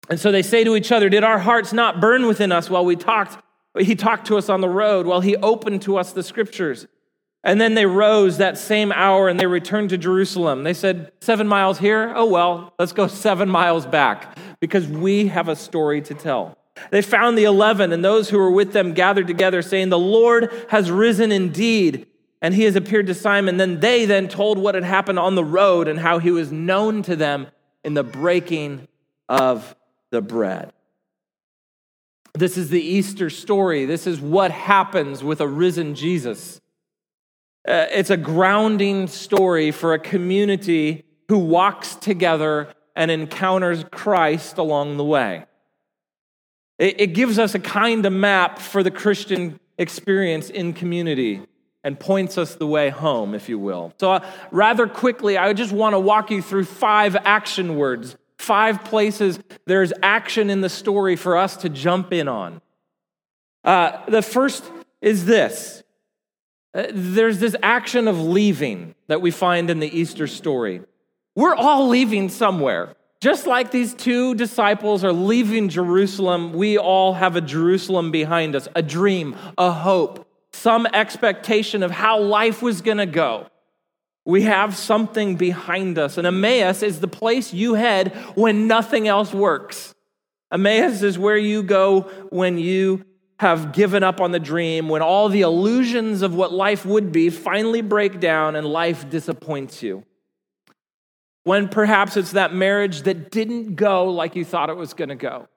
And 0.10 0.20
so 0.20 0.32
they 0.32 0.42
say 0.42 0.64
to 0.64 0.76
each 0.76 0.92
other, 0.92 1.10
Did 1.10 1.24
our 1.24 1.40
hearts 1.40 1.72
not 1.72 2.02
burn 2.02 2.28
within 2.28 2.52
us 2.52 2.70
while 2.70 2.84
we 2.84 2.96
talked? 2.96 3.42
He 3.78 3.96
talked 3.96 4.28
to 4.28 4.38
us 4.38 4.50
on 4.50 4.62
the 4.62 4.70
road, 4.70 5.06
while 5.06 5.22
he 5.22 5.36
opened 5.38 5.82
to 5.84 5.98
us 5.98 6.14
the 6.14 6.24
scriptures. 6.24 6.88
And 7.46 7.62
then 7.62 7.76
they 7.76 7.86
rose 7.86 8.38
that 8.40 8.58
same 8.58 8.92
hour 8.92 9.30
and 9.30 9.40
they 9.40 9.46
returned 9.46 9.92
to 9.92 10.00
Jerusalem. 10.00 10.64
They 10.64 10.74
said, 10.74 11.12
Seven 11.22 11.48
miles 11.48 11.78
here? 11.78 12.12
Oh, 12.16 12.26
well, 12.26 12.74
let's 12.80 12.92
go 12.92 13.06
seven 13.06 13.48
miles 13.48 13.86
back 13.86 14.36
because 14.60 14.88
we 14.88 15.28
have 15.28 15.48
a 15.48 15.56
story 15.56 16.02
to 16.02 16.16
tell. 16.16 16.58
They 16.90 17.04
found 17.04 17.38
the 17.38 17.44
eleven 17.44 17.94
and 17.94 18.04
those 18.04 18.30
who 18.30 18.40
were 18.40 18.50
with 18.50 18.74
them 18.74 18.94
gathered 18.94 19.28
together, 19.28 19.62
saying, 19.62 19.90
The 19.90 20.00
Lord 20.00 20.52
has 20.70 20.90
risen 20.90 21.32
indeed, 21.32 22.08
and 22.42 22.54
he 22.56 22.64
has 22.64 22.76
appeared 22.76 23.06
to 23.08 23.14
Simon. 23.14 23.58
Then 23.58 23.80
they 23.80 24.06
then 24.06 24.28
told 24.28 24.58
what 24.58 24.74
had 24.74 24.84
happened 24.84 25.20
on 25.20 25.36
the 25.36 25.46
road 25.46 25.88
and 25.88 26.00
how 26.00 26.18
he 26.18 26.32
was 26.32 26.52
known 26.52 27.04
to 27.04 27.16
them 27.16 27.48
in 27.84 27.94
the 27.94 28.04
breaking 28.04 28.88
of 29.30 29.76
the 30.10 30.22
bread. 30.22 30.74
This 32.34 32.58
is 32.58 32.70
the 32.70 32.82
Easter 32.82 33.30
story. 33.30 33.86
This 33.86 34.08
is 34.08 34.20
what 34.20 34.50
happens 34.50 35.24
with 35.24 35.42
a 35.42 35.48
risen 35.48 35.94
Jesus. 35.94 36.60
Uh, 37.68 37.88
it's 37.92 38.10
a 38.10 38.18
grounding 38.18 39.08
story 39.08 39.72
for 39.72 39.94
a 39.94 40.00
community 40.00 41.04
who 41.28 41.38
walks 41.38 41.96
together 41.96 42.68
and 42.96 43.10
encounters 43.10 43.84
Christ 43.92 44.58
along 44.58 44.98
the 44.98 45.04
way. 45.04 45.46
It, 46.78 47.02
it 47.02 47.08
gives 47.08 47.40
us 47.40 47.56
a 47.56 47.60
kind 47.60 48.06
of 48.06 48.14
map 48.14 48.60
for 48.60 48.84
the 48.84 48.92
Christian 48.92 49.60
experience 49.78 50.50
in 50.50 50.74
community 50.74 51.42
and 51.84 52.00
points 52.00 52.38
us 52.38 52.56
the 52.56 52.68
way 52.68 52.90
home, 52.90 53.34
if 53.34 53.50
you 53.50 53.60
will. 53.60 53.94
So, 54.00 54.14
uh, 54.14 54.26
rather 54.52 54.88
quickly, 54.88 55.38
I 55.38 55.54
just 55.54 55.72
want 55.72 55.94
to 55.94 56.00
walk 56.00 56.32
you 56.32 56.42
through 56.42 56.66
five 56.66 57.16
action 57.16 57.76
words 57.76 58.16
five 58.38 58.84
places 58.84 59.40
there's 59.66 59.92
action 60.04 60.50
in 60.50 60.62
the 60.62 60.70
story 60.70 61.16
for 61.16 61.38
us 61.38 61.58
to 61.58 61.70
jump 61.70 62.14
in 62.14 62.28
on. 62.28 62.62
Uh, 63.64 64.06
the 64.08 64.22
first 64.22 64.64
is 65.02 65.26
this 65.26 65.84
uh, 66.76 66.88
there's 66.94 67.40
this 67.40 67.56
action 67.64 68.08
of 68.08 68.20
leaving 68.20 68.94
that 69.08 69.22
we 69.22 69.32
find 69.32 69.70
in 69.70 69.80
the 69.80 69.98
Easter 69.98 70.28
story. 70.28 70.82
We're 71.34 71.56
all 71.56 71.88
leaving 71.88 72.28
somewhere. 72.28 72.96
Just 73.22 73.48
like 73.48 73.72
these 73.72 73.94
two 73.94 74.36
disciples 74.36 75.04
are 75.06 75.14
leaving 75.14 75.70
Jerusalem, 75.70 76.52
we 76.52 76.78
all 76.78 77.14
have 77.14 77.38
a 77.38 77.42
Jerusalem 77.42 78.12
behind 78.12 78.56
us, 78.56 78.68
a 78.76 78.82
dream, 78.82 79.38
a 79.58 79.72
hope, 79.72 80.28
some 80.52 80.86
expectation 80.88 81.82
of 81.82 81.92
how 81.92 82.20
life 82.20 82.62
was 82.62 82.82
going 82.82 82.98
to 82.98 83.06
go. 83.06 83.48
We 84.26 84.42
have 84.42 84.76
something 84.76 85.38
behind 85.38 85.98
us. 85.98 86.18
And 86.18 86.28
Emmaus 86.28 86.84
is 86.84 87.00
the 87.00 87.08
place 87.08 87.54
you 87.54 87.76
head 87.76 88.14
when 88.36 88.68
nothing 88.68 89.08
else 89.08 89.34
works. 89.34 89.94
Emmaus 90.52 91.02
is 91.02 91.18
where 91.18 91.38
you 91.38 91.64
go 91.64 92.02
when 92.32 92.58
you 92.58 93.06
have 93.38 93.74
given 93.74 94.04
up 94.04 94.22
on 94.22 94.32
the 94.32 94.40
dream, 94.40 94.88
when 94.88 95.02
all 95.02 95.28
the 95.28 95.42
illusions 95.42 96.22
of 96.22 96.34
what 96.34 96.54
life 96.54 96.86
would 96.86 97.12
be 97.12 97.30
finally 97.30 97.82
break 97.82 98.20
down 98.20 98.56
and 98.56 98.66
life 98.66 99.10
disappoints 99.10 99.84
you. 99.84 100.04
When 101.44 101.68
perhaps 101.68 102.18
it's 102.18 102.32
that 102.32 102.54
marriage 102.54 103.02
that 103.04 103.32
didn't 103.32 103.76
go 103.76 104.06
like 104.06 104.36
you 104.36 104.46
thought 104.46 104.70
it 104.70 104.78
was 104.78 104.94
going 104.94 105.10
to 105.10 105.16
go. 105.16 105.48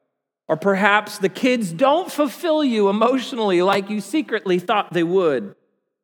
Or 0.48 0.56
perhaps 0.56 1.18
the 1.18 1.28
kids 1.28 1.72
don't 1.72 2.10
fulfill 2.10 2.64
you 2.64 2.88
emotionally 2.88 3.62
like 3.62 3.90
you 3.90 4.00
secretly 4.00 4.58
thought 4.58 4.92
they 4.92 5.02
would. 5.02 5.54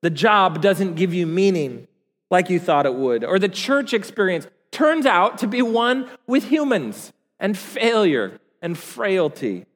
The 0.02 0.11
job 0.11 0.61
doesn't 0.61 0.95
give 0.95 1.12
you 1.12 1.26
meaning 1.26 1.88
like 2.31 2.50
you 2.50 2.61
thought 2.61 2.87
it 2.87 2.95
would, 2.95 3.25
or 3.25 3.38
the 3.38 3.49
church 3.49 3.95
experience 3.95 4.47
turns 4.71 5.07
out 5.07 5.38
to 5.38 5.47
be 5.47 5.62
one 5.62 6.11
with 6.26 6.45
humans 6.45 7.12
and 7.38 7.57
failure 7.57 8.40
and 8.61 8.76
frailty, 8.76 9.66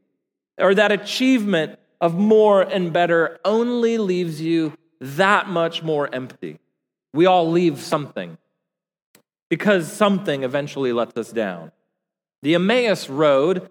or 0.59 0.75
that 0.75 0.93
achievement 0.93 1.78
of 2.00 2.14
more 2.14 2.62
and 2.62 2.93
better 2.93 3.38
only 3.45 3.99
leaves 3.99 4.40
you 4.40 4.73
that 5.00 5.49
much 5.49 5.83
more 5.83 6.12
empty. 6.14 6.59
We 7.12 7.26
all 7.26 7.50
leave 7.50 7.81
something 7.81 8.38
because 9.49 9.90
something 9.90 10.43
eventually 10.43 10.93
lets 10.93 11.17
us 11.17 11.33
down. 11.33 11.73
The 12.43 12.55
Emmaus 12.55 13.09
Road 13.09 13.71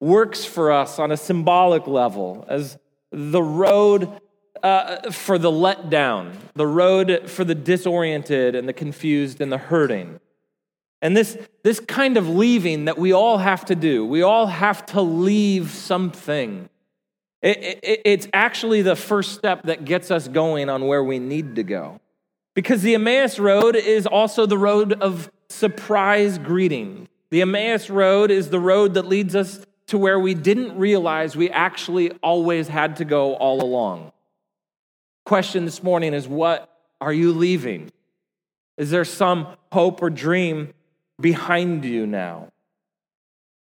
works 0.00 0.44
for 0.44 0.72
us 0.72 0.98
on 0.98 1.12
a 1.12 1.16
symbolic 1.16 1.86
level 1.86 2.44
as 2.48 2.78
the 3.12 3.42
road 3.42 4.20
uh, 4.62 5.10
for 5.10 5.38
the 5.38 5.50
let 5.50 5.90
down, 5.90 6.36
the 6.54 6.66
road 6.66 7.30
for 7.30 7.44
the 7.44 7.54
disoriented 7.54 8.54
and 8.54 8.68
the 8.68 8.72
confused 8.72 9.40
and 9.40 9.52
the 9.52 9.58
hurting. 9.58 10.20
And 11.02 11.16
this, 11.16 11.38
this 11.62 11.80
kind 11.80 12.16
of 12.16 12.28
leaving 12.28 12.86
that 12.86 12.98
we 12.98 13.12
all 13.12 13.38
have 13.38 13.64
to 13.66 13.74
do, 13.74 14.04
we 14.04 14.22
all 14.22 14.46
have 14.46 14.84
to 14.86 15.00
leave 15.00 15.70
something. 15.70 16.68
It, 17.42 17.58
it, 17.82 18.00
it's 18.04 18.28
actually 18.32 18.82
the 18.82 18.96
first 18.96 19.34
step 19.34 19.64
that 19.64 19.84
gets 19.84 20.10
us 20.10 20.28
going 20.28 20.68
on 20.68 20.86
where 20.86 21.02
we 21.02 21.18
need 21.18 21.56
to 21.56 21.62
go. 21.62 22.00
Because 22.54 22.82
the 22.82 22.94
Emmaus 22.94 23.38
Road 23.38 23.76
is 23.76 24.06
also 24.06 24.46
the 24.46 24.58
road 24.58 24.92
of 25.00 25.30
surprise 25.48 26.38
greeting. 26.38 27.08
The 27.30 27.42
Emmaus 27.42 27.88
Road 27.88 28.30
is 28.30 28.50
the 28.50 28.60
road 28.60 28.94
that 28.94 29.06
leads 29.06 29.34
us 29.34 29.64
to 29.86 29.98
where 29.98 30.18
we 30.18 30.34
didn't 30.34 30.76
realize 30.76 31.34
we 31.34 31.50
actually 31.50 32.10
always 32.22 32.68
had 32.68 32.96
to 32.96 33.04
go 33.04 33.34
all 33.34 33.62
along 33.62 34.12
question 35.30 35.64
this 35.64 35.80
morning 35.80 36.12
is 36.12 36.26
what 36.26 36.68
are 37.00 37.12
you 37.12 37.30
leaving? 37.30 37.88
Is 38.76 38.90
there 38.90 39.04
some 39.04 39.46
hope 39.70 40.02
or 40.02 40.10
dream 40.10 40.74
behind 41.20 41.84
you 41.84 42.04
now? 42.04 42.48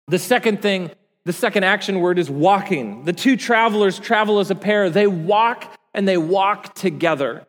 The 0.08 0.18
second 0.18 0.62
thing, 0.62 0.90
the 1.24 1.32
second 1.32 1.64
action 1.64 2.00
word 2.00 2.18
is 2.18 2.30
walking. 2.30 3.04
The 3.04 3.12
two 3.12 3.36
travelers 3.36 3.98
travel 3.98 4.38
as 4.38 4.50
a 4.50 4.54
pair. 4.54 4.88
They 4.88 5.06
walk 5.06 5.76
and 5.92 6.08
they 6.08 6.16
walk 6.16 6.74
together. 6.74 7.46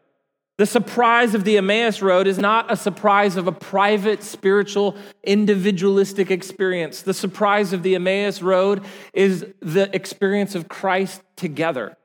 The 0.58 0.66
surprise 0.66 1.34
of 1.34 1.44
the 1.44 1.58
Emmaus 1.58 2.02
Road 2.02 2.28
is 2.28 2.38
not 2.38 2.72
a 2.72 2.76
surprise 2.76 3.36
of 3.36 3.48
a 3.48 3.52
private, 3.52 4.22
spiritual, 4.22 4.96
individualistic 5.24 6.30
experience. 6.30 7.02
The 7.02 7.16
surprise 7.16 7.74
of 7.74 7.82
the 7.82 7.96
Emmaus 7.96 8.42
Road 8.42 8.84
is 9.14 9.46
the 9.62 9.90
experience 9.96 10.54
of 10.54 10.68
Christ 10.68 11.24
together. 11.36 11.98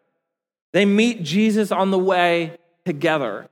They 0.73 0.85
meet 0.85 1.23
Jesus 1.23 1.73
on 1.73 1.91
the 1.91 1.99
way 1.99 2.57
together. 2.87 3.49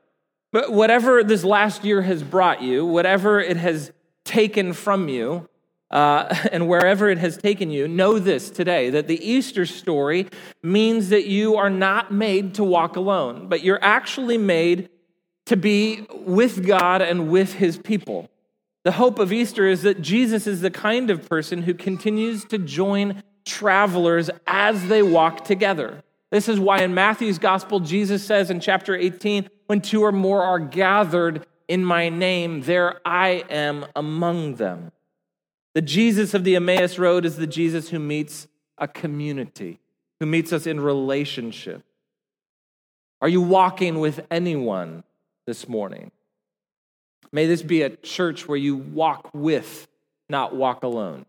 But 0.53 0.73
whatever 0.73 1.25
this 1.25 1.45
last 1.45 1.85
year 1.85 2.01
has 2.03 2.23
brought 2.23 2.63
you, 2.63 2.87
whatever 2.87 3.41
it 3.41 3.57
has 3.57 3.93
taken 4.25 4.73
from 4.73 5.09
you, 5.09 5.49
uh, 5.95 6.35
and 6.53 6.69
wherever 6.69 7.09
it 7.09 7.19
has 7.19 7.39
taken 7.39 7.71
you, 7.71 7.89
know 7.89 8.19
this 8.19 8.51
today 8.51 8.91
that 8.91 9.07
the 9.09 9.25
Easter 9.27 9.65
story 9.65 10.29
means 10.63 11.09
that 11.09 11.27
you 11.27 11.57
are 11.57 11.71
not 11.71 12.13
made 12.13 12.55
to 12.55 12.65
walk 12.65 12.97
alone, 12.97 13.49
but 13.49 13.63
you're 13.63 13.83
actually 13.83 14.37
made 14.37 14.91
to 15.47 15.57
be 15.57 16.07
with 16.11 16.67
God 16.67 17.01
and 17.01 17.31
with 17.31 17.55
his 17.55 17.79
people. 17.79 18.29
The 18.83 18.93
hope 18.93 19.19
of 19.19 19.33
Easter 19.33 19.67
is 19.67 19.83
that 19.83 20.03
Jesus 20.03 20.47
is 20.47 20.61
the 20.61 20.71
kind 20.71 21.11
of 21.11 21.29
person 21.29 21.63
who 21.63 21.73
continues 21.73 22.45
to 22.47 22.59
join 22.59 23.23
travelers 23.47 24.29
as 24.47 24.89
they 24.89 25.03
walk 25.03 25.45
together. 25.45 26.03
This 26.31 26.49
is 26.49 26.59
why 26.59 26.83
in 26.83 26.95
Matthew's 26.95 27.39
gospel, 27.39 27.81
Jesus 27.81 28.25
says 28.25 28.51
in 28.51 28.61
chapter 28.61 28.97
18, 28.97 29.49
when 29.67 29.81
two 29.81 30.03
or 30.03 30.13
more 30.13 30.43
are 30.43 30.59
gathered 30.59 31.47
in 31.69 31.85
my 31.85 32.09
name, 32.09 32.63
there 32.63 33.01
I 33.07 33.45
am 33.49 33.87
among 33.95 34.57
them. 34.57 34.91
The 35.75 35.83
Jesus 35.83 36.35
of 36.35 36.45
the 36.45 36.57
Emmaus 36.57 36.99
Road 36.99 37.25
is 37.25 37.37
the 37.37 37.47
Jesus 37.47 37.89
who 37.89 37.99
meets 37.99 38.47
a 38.79 38.87
community, 38.87 39.81
who 40.21 40.27
meets 40.27 40.53
us 40.53 40.67
in 40.67 40.81
relationship. 40.81 41.83
Are 43.21 43.29
you 43.29 43.41
walking 43.41 43.99
with 43.99 44.25
anyone 44.31 45.03
this 45.47 45.69
morning? 45.69 46.13
May 47.33 47.47
this 47.47 47.63
be 47.63 47.83
a 47.83 47.91
church 47.91 48.47
where 48.47 48.59
you 48.59 48.77
walk 48.77 49.31
with, 49.35 49.89
not 50.29 50.55
walk 50.55 50.85
alone. 50.85 51.27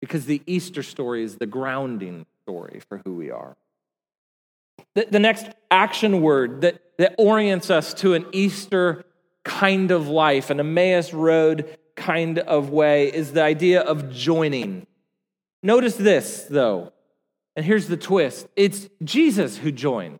Because 0.00 0.26
the 0.26 0.42
Easter 0.46 0.82
story 0.82 1.22
is 1.22 1.36
the 1.36 1.46
grounding 1.46 2.26
story 2.42 2.80
for 2.88 2.98
who 3.04 3.14
we 3.14 3.30
are. 3.30 3.56
The, 4.96 5.06
the 5.08 5.20
next 5.20 5.46
action 5.70 6.22
word 6.22 6.62
that, 6.62 6.82
that 6.98 7.14
orients 7.18 7.70
us 7.70 7.94
to 7.94 8.14
an 8.14 8.26
Easter 8.32 9.04
kind 9.44 9.92
of 9.92 10.08
life, 10.08 10.50
an 10.50 10.58
Emmaus 10.58 11.12
Road 11.12 11.78
kind 12.02 12.38
of 12.40 12.70
way, 12.70 13.12
is 13.12 13.32
the 13.32 13.42
idea 13.42 13.80
of 13.80 14.12
joining. 14.12 14.86
Notice 15.62 15.94
this, 15.96 16.46
though, 16.50 16.92
and 17.54 17.64
here's 17.64 17.86
the 17.88 17.96
twist 17.96 18.48
it's 18.56 18.88
Jesus 19.04 19.58
who 19.58 19.70
joins. 19.70 20.18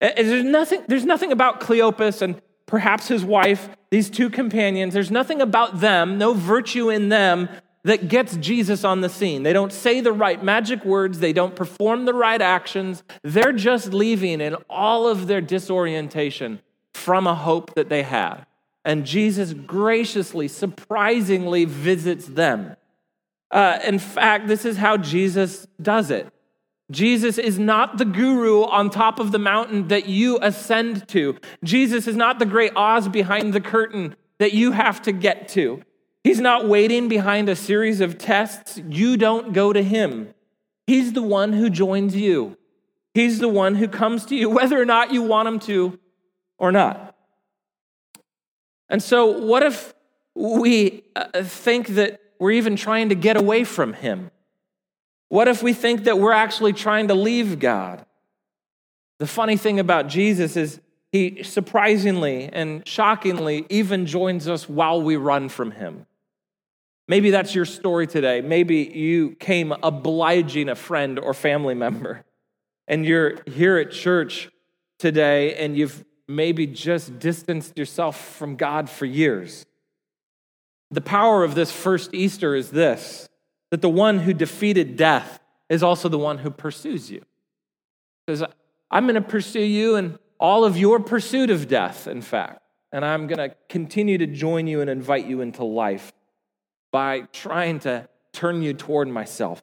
Uh, 0.00 0.06
uh, 0.06 0.10
there's 0.16 0.44
nothing, 0.44 0.82
there's 0.88 1.04
nothing 1.04 1.32
about 1.32 1.60
Cleopas 1.60 2.20
and 2.20 2.40
perhaps 2.66 3.08
his 3.08 3.24
wife, 3.24 3.68
these 3.90 4.10
two 4.10 4.28
companions, 4.28 4.94
there's 4.94 5.10
nothing 5.10 5.40
about 5.40 5.80
them, 5.80 6.18
no 6.18 6.34
virtue 6.34 6.90
in 6.90 7.08
them 7.08 7.48
that 7.84 8.08
gets 8.08 8.36
Jesus 8.36 8.82
on 8.82 9.02
the 9.02 9.08
scene. 9.08 9.42
They 9.42 9.52
don't 9.52 9.72
say 9.72 10.00
the 10.00 10.12
right 10.12 10.42
magic 10.42 10.84
words, 10.84 11.18
they 11.18 11.32
don't 11.32 11.54
perform 11.54 12.04
the 12.04 12.14
right 12.14 12.40
actions. 12.40 13.02
They're 13.22 13.52
just 13.52 13.92
leaving 13.92 14.40
in 14.40 14.56
all 14.68 15.06
of 15.06 15.26
their 15.26 15.40
disorientation 15.40 16.60
from 16.94 17.26
a 17.26 17.34
hope 17.34 17.74
that 17.74 17.88
they 17.88 18.02
have. 18.02 18.46
And 18.84 19.06
Jesus 19.06 19.52
graciously, 19.52 20.48
surprisingly 20.48 21.64
visits 21.64 22.26
them. 22.26 22.76
Uh, 23.50 23.78
in 23.84 23.98
fact, 23.98 24.46
this 24.46 24.64
is 24.64 24.76
how 24.76 24.96
Jesus 24.96 25.66
does 25.80 26.10
it. 26.10 26.28
Jesus 26.90 27.38
is 27.38 27.58
not 27.58 27.96
the 27.96 28.04
guru 28.04 28.62
on 28.64 28.90
top 28.90 29.18
of 29.18 29.32
the 29.32 29.38
mountain 29.38 29.88
that 29.88 30.06
you 30.06 30.38
ascend 30.42 31.08
to. 31.08 31.38
Jesus 31.62 32.06
is 32.06 32.16
not 32.16 32.38
the 32.38 32.46
great 32.46 32.72
Oz 32.76 33.08
behind 33.08 33.54
the 33.54 33.60
curtain 33.60 34.16
that 34.38 34.52
you 34.52 34.72
have 34.72 35.00
to 35.02 35.12
get 35.12 35.48
to. 35.48 35.82
He's 36.22 36.40
not 36.40 36.68
waiting 36.68 37.08
behind 37.08 37.48
a 37.48 37.56
series 37.56 38.00
of 38.00 38.18
tests. 38.18 38.80
You 38.88 39.16
don't 39.16 39.52
go 39.52 39.72
to 39.72 39.82
him. 39.82 40.34
He's 40.86 41.12
the 41.12 41.22
one 41.22 41.52
who 41.54 41.70
joins 41.70 42.14
you. 42.16 42.58
He's 43.14 43.38
the 43.38 43.48
one 43.48 43.76
who 43.76 43.88
comes 43.88 44.26
to 44.26 44.36
you, 44.36 44.50
whether 44.50 44.80
or 44.80 44.84
not 44.84 45.12
you 45.12 45.22
want 45.22 45.48
him 45.48 45.58
to 45.60 45.98
or 46.58 46.70
not. 46.72 47.13
And 48.88 49.02
so, 49.02 49.26
what 49.26 49.62
if 49.62 49.94
we 50.34 51.04
uh, 51.16 51.42
think 51.42 51.88
that 51.88 52.20
we're 52.38 52.52
even 52.52 52.76
trying 52.76 53.08
to 53.08 53.14
get 53.14 53.36
away 53.36 53.64
from 53.64 53.92
him? 53.92 54.30
What 55.28 55.48
if 55.48 55.62
we 55.62 55.72
think 55.72 56.04
that 56.04 56.18
we're 56.18 56.32
actually 56.32 56.72
trying 56.72 57.08
to 57.08 57.14
leave 57.14 57.58
God? 57.58 58.04
The 59.18 59.26
funny 59.26 59.56
thing 59.56 59.80
about 59.80 60.08
Jesus 60.08 60.56
is 60.56 60.80
he 61.10 61.42
surprisingly 61.44 62.48
and 62.52 62.86
shockingly 62.86 63.66
even 63.70 64.06
joins 64.06 64.48
us 64.48 64.68
while 64.68 65.00
we 65.00 65.16
run 65.16 65.48
from 65.48 65.70
him. 65.70 66.06
Maybe 67.06 67.30
that's 67.30 67.54
your 67.54 67.66
story 67.66 68.06
today. 68.06 68.40
Maybe 68.40 68.78
you 68.78 69.36
came 69.36 69.72
obliging 69.82 70.68
a 70.68 70.74
friend 70.74 71.18
or 71.18 71.34
family 71.34 71.74
member, 71.74 72.24
and 72.88 73.04
you're 73.04 73.42
here 73.46 73.78
at 73.78 73.90
church 73.90 74.50
today 74.98 75.54
and 75.56 75.76
you've 75.76 76.04
maybe 76.28 76.66
just 76.66 77.18
distanced 77.18 77.78
yourself 77.78 78.36
from 78.36 78.56
God 78.56 78.88
for 78.88 79.04
years. 79.04 79.66
The 80.90 81.00
power 81.00 81.44
of 81.44 81.54
this 81.54 81.72
first 81.72 82.14
Easter 82.14 82.54
is 82.54 82.70
this 82.70 83.28
that 83.70 83.82
the 83.82 83.88
one 83.88 84.20
who 84.20 84.32
defeated 84.32 84.96
death 84.96 85.40
is 85.68 85.82
also 85.82 86.08
the 86.08 86.18
one 86.18 86.38
who 86.38 86.50
pursues 86.50 87.10
you. 87.10 87.22
Because 88.26 88.44
I'm 88.90 89.04
going 89.04 89.16
to 89.16 89.20
pursue 89.20 89.60
you 89.60 89.96
and 89.96 90.18
all 90.38 90.64
of 90.64 90.76
your 90.76 91.00
pursuit 91.00 91.50
of 91.50 91.66
death, 91.66 92.06
in 92.06 92.22
fact. 92.22 92.60
And 92.92 93.04
I'm 93.04 93.26
going 93.26 93.50
to 93.50 93.56
continue 93.68 94.18
to 94.18 94.26
join 94.26 94.68
you 94.68 94.80
and 94.80 94.88
invite 94.88 95.26
you 95.26 95.40
into 95.40 95.64
life 95.64 96.12
by 96.92 97.22
trying 97.32 97.80
to 97.80 98.08
turn 98.32 98.62
you 98.62 98.72
toward 98.72 99.08
myself. 99.08 99.62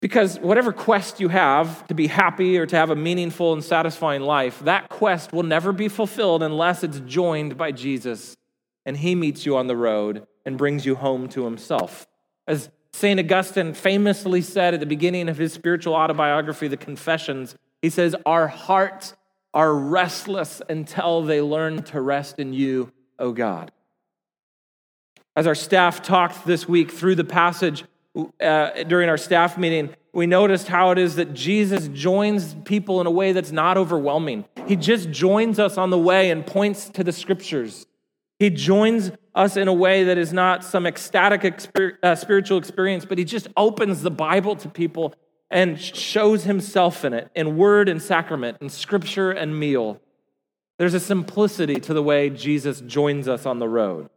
Because 0.00 0.38
whatever 0.40 0.72
quest 0.72 1.20
you 1.20 1.28
have 1.28 1.86
to 1.88 1.94
be 1.94 2.06
happy 2.06 2.56
or 2.56 2.64
to 2.66 2.76
have 2.76 2.90
a 2.90 2.96
meaningful 2.96 3.52
and 3.52 3.62
satisfying 3.62 4.22
life, 4.22 4.58
that 4.60 4.88
quest 4.88 5.32
will 5.32 5.42
never 5.42 5.72
be 5.72 5.88
fulfilled 5.88 6.42
unless 6.42 6.82
it's 6.82 7.00
joined 7.00 7.58
by 7.58 7.70
Jesus 7.70 8.36
and 8.86 8.96
he 8.96 9.14
meets 9.14 9.44
you 9.44 9.56
on 9.56 9.66
the 9.66 9.76
road 9.76 10.26
and 10.44 10.56
brings 10.56 10.86
you 10.86 10.94
home 10.94 11.28
to 11.28 11.44
himself. 11.44 12.06
As 12.46 12.70
St. 12.92 13.20
Augustine 13.20 13.74
famously 13.74 14.42
said 14.42 14.74
at 14.74 14.80
the 14.80 14.86
beginning 14.86 15.28
of 15.28 15.36
his 15.36 15.52
spiritual 15.52 15.94
autobiography, 15.94 16.66
The 16.66 16.76
Confessions, 16.76 17.54
he 17.82 17.90
says, 17.90 18.16
Our 18.26 18.48
hearts 18.48 19.14
are 19.52 19.74
restless 19.74 20.62
until 20.68 21.22
they 21.22 21.40
learn 21.40 21.82
to 21.84 22.00
rest 22.00 22.38
in 22.38 22.52
you, 22.52 22.92
O 23.18 23.32
God. 23.32 23.70
As 25.36 25.46
our 25.46 25.54
staff 25.54 26.02
talked 26.02 26.46
this 26.46 26.68
week 26.68 26.90
through 26.90 27.14
the 27.14 27.24
passage 27.24 27.84
uh, 28.16 28.82
during 28.84 29.08
our 29.08 29.16
staff 29.16 29.56
meeting, 29.56 29.90
we 30.12 30.26
noticed 30.26 30.68
how 30.68 30.90
it 30.90 30.98
is 30.98 31.16
that 31.16 31.34
Jesus 31.34 31.88
joins 31.88 32.54
people 32.64 33.00
in 33.00 33.06
a 33.06 33.10
way 33.10 33.32
that's 33.32 33.52
not 33.52 33.76
overwhelming. 33.76 34.44
He 34.66 34.76
just 34.76 35.10
joins 35.10 35.58
us 35.58 35.78
on 35.78 35.90
the 35.90 35.98
way 35.98 36.30
and 36.30 36.44
points 36.44 36.88
to 36.90 37.04
the 37.04 37.12
scriptures. 37.12 37.86
He 38.38 38.50
joins 38.50 39.12
us 39.34 39.56
in 39.56 39.68
a 39.68 39.72
way 39.72 40.04
that 40.04 40.18
is 40.18 40.32
not 40.32 40.64
some 40.64 40.86
ecstatic 40.86 41.42
exper- 41.42 41.96
uh, 42.02 42.14
spiritual 42.16 42.58
experience, 42.58 43.04
but 43.04 43.18
he 43.18 43.24
just 43.24 43.48
opens 43.56 44.02
the 44.02 44.10
Bible 44.10 44.56
to 44.56 44.68
people 44.68 45.14
and 45.50 45.80
shows 45.80 46.44
himself 46.44 47.04
in 47.04 47.12
it, 47.12 47.30
in 47.34 47.56
word 47.56 47.88
and 47.88 48.00
sacrament, 48.00 48.58
in 48.60 48.68
scripture 48.68 49.30
and 49.30 49.58
meal. 49.58 50.00
There's 50.78 50.94
a 50.94 51.00
simplicity 51.00 51.74
to 51.80 51.92
the 51.92 52.02
way 52.02 52.30
Jesus 52.30 52.80
joins 52.80 53.28
us 53.28 53.44
on 53.46 53.58
the 53.58 53.68
road. 53.68 54.08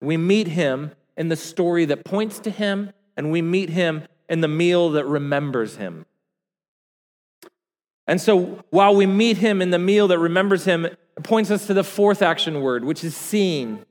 We 0.00 0.16
meet 0.16 0.48
him 0.48 0.92
in 1.16 1.28
the 1.28 1.36
story 1.36 1.86
that 1.86 2.04
points 2.04 2.38
to 2.40 2.50
him, 2.50 2.92
and 3.16 3.30
we 3.30 3.42
meet 3.42 3.70
him 3.70 4.04
in 4.28 4.40
the 4.40 4.48
meal 4.48 4.90
that 4.90 5.04
remembers 5.04 5.76
him. 5.76 6.06
And 8.06 8.20
so 8.20 8.62
while 8.70 8.94
we 8.94 9.06
meet 9.06 9.38
him 9.38 9.60
in 9.60 9.70
the 9.70 9.78
meal 9.78 10.08
that 10.08 10.18
remembers 10.18 10.64
him, 10.64 10.84
it 10.84 10.98
points 11.22 11.50
us 11.50 11.66
to 11.66 11.74
the 11.74 11.84
fourth 11.84 12.22
action 12.22 12.60
word, 12.60 12.84
which 12.84 13.02
is 13.02 13.16
seeing. 13.16 13.84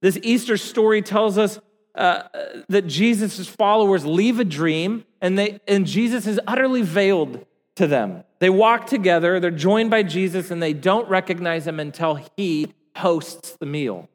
This 0.00 0.18
Easter 0.22 0.56
story 0.56 1.00
tells 1.00 1.38
us 1.38 1.60
uh, 1.94 2.24
that 2.68 2.86
Jesus' 2.86 3.48
followers 3.48 4.04
leave 4.04 4.40
a 4.40 4.44
dream 4.44 5.04
and, 5.20 5.38
they, 5.38 5.60
and 5.68 5.86
Jesus 5.86 6.26
is 6.26 6.40
utterly 6.46 6.82
veiled 6.82 7.46
to 7.76 7.86
them. 7.86 8.24
They 8.40 8.50
walk 8.50 8.86
together, 8.86 9.40
they're 9.40 9.50
joined 9.50 9.90
by 9.90 10.02
Jesus, 10.02 10.50
and 10.50 10.62
they 10.62 10.72
don't 10.72 11.08
recognize 11.08 11.66
him 11.66 11.78
until 11.78 12.20
he 12.36 12.72
hosts 12.96 13.56
the 13.58 13.66
meal. 13.66 14.08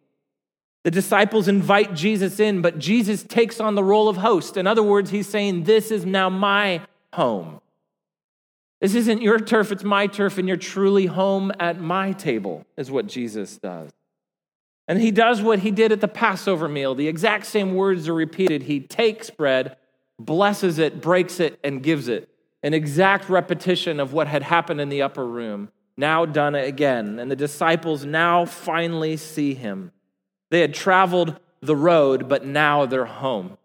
The 0.88 0.91
disciples 0.91 1.50
invite 1.50 1.95
Jesus 1.95 2.39
in, 2.39 2.62
but 2.62 2.80
Jesus 2.80 3.21
takes 3.21 3.60
on 3.60 3.76
the 3.76 3.84
role 3.84 4.08
of 4.08 4.15
host. 4.15 4.56
In 4.56 4.65
other 4.65 4.82
words, 4.82 5.10
he's 5.10 5.28
saying, 5.28 5.65
This 5.65 5.91
is 5.91 6.06
now 6.06 6.30
my 6.30 6.80
home. 7.12 7.60
This 8.80 8.95
isn't 8.95 9.21
your 9.21 9.38
turf, 9.38 9.73
it's 9.73 9.84
my 9.84 10.08
turf, 10.08 10.38
and 10.38 10.47
you're 10.47 10.56
truly 10.56 11.06
home 11.06 11.52
at 11.60 11.82
my 11.82 12.13
table, 12.13 12.65
is 12.78 12.89
what 12.89 13.08
Jesus 13.08 13.58
does. 13.58 13.91
And 14.88 15.02
he 15.02 15.12
does 15.12 15.41
what 15.41 15.60
he 15.60 15.71
did 15.71 15.91
at 15.91 16.00
the 16.00 16.08
Passover 16.08 16.69
meal. 16.69 16.95
The 16.95 17.10
exact 17.10 17.47
same 17.47 17.76
words 17.76 18.08
are 18.08 18.13
repeated. 18.13 18.63
He 18.63 18.80
takes 18.80 19.30
bread, 19.30 19.76
blesses 20.17 20.80
it, 20.80 21.02
breaks 21.02 21.41
it, 21.41 21.60
and 21.65 21.84
gives 21.84 22.08
it. 22.08 22.30
An 22.63 22.73
exact 22.73 23.28
repetition 23.28 24.00
of 24.00 24.13
what 24.13 24.30
had 24.30 24.43
happened 24.43 24.80
in 24.80 24.88
the 24.88 25.02
upper 25.02 25.28
room, 25.28 25.67
now 25.97 26.26
done 26.26 26.56
again. 26.56 27.19
And 27.19 27.30
the 27.30 27.36
disciples 27.36 28.06
now 28.06 28.45
finally 28.45 29.17
see 29.17 29.54
him. 29.54 29.91
They 30.49 30.62
had 30.62 30.73
traveled 30.73 31.39
the 31.62 31.75
road, 31.75 32.27
but 32.27 32.45
now 32.45 32.86
they're 32.86 33.05
home. 33.05 33.57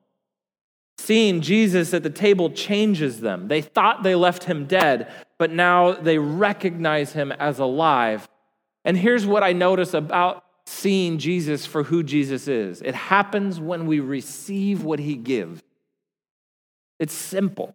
Seeing 0.99 1.41
Jesus 1.41 1.93
at 1.95 2.03
the 2.03 2.11
table 2.11 2.51
changes 2.51 3.21
them. 3.21 3.49
They 3.49 3.61
thought 3.61 4.03
they 4.03 4.15
left 4.15 4.45
him 4.45 4.67
dead, 4.67 5.13
but 5.39 5.51
now 5.51 5.93
they 5.93 6.19
recognize 6.19 7.13
him 7.13 7.33
as 7.33 7.59
alive. 7.59 8.29
And 8.85 8.97
here's 8.97 9.27
what 9.27 9.43
I 9.43 9.53
notice 9.53 9.95
about 9.95 10.45
seeing 10.67 11.19
Jesus 11.19 11.67
for 11.67 11.83
who 11.83 12.03
Jesus 12.03 12.47
is 12.47 12.83
it 12.83 12.95
happens 12.95 13.59
when 13.59 13.87
we 13.87 14.01
receive 14.01 14.85
what 14.85 15.01
he 15.01 15.17
gives. 15.17 15.61
It's 16.99 17.15
simple. 17.15 17.75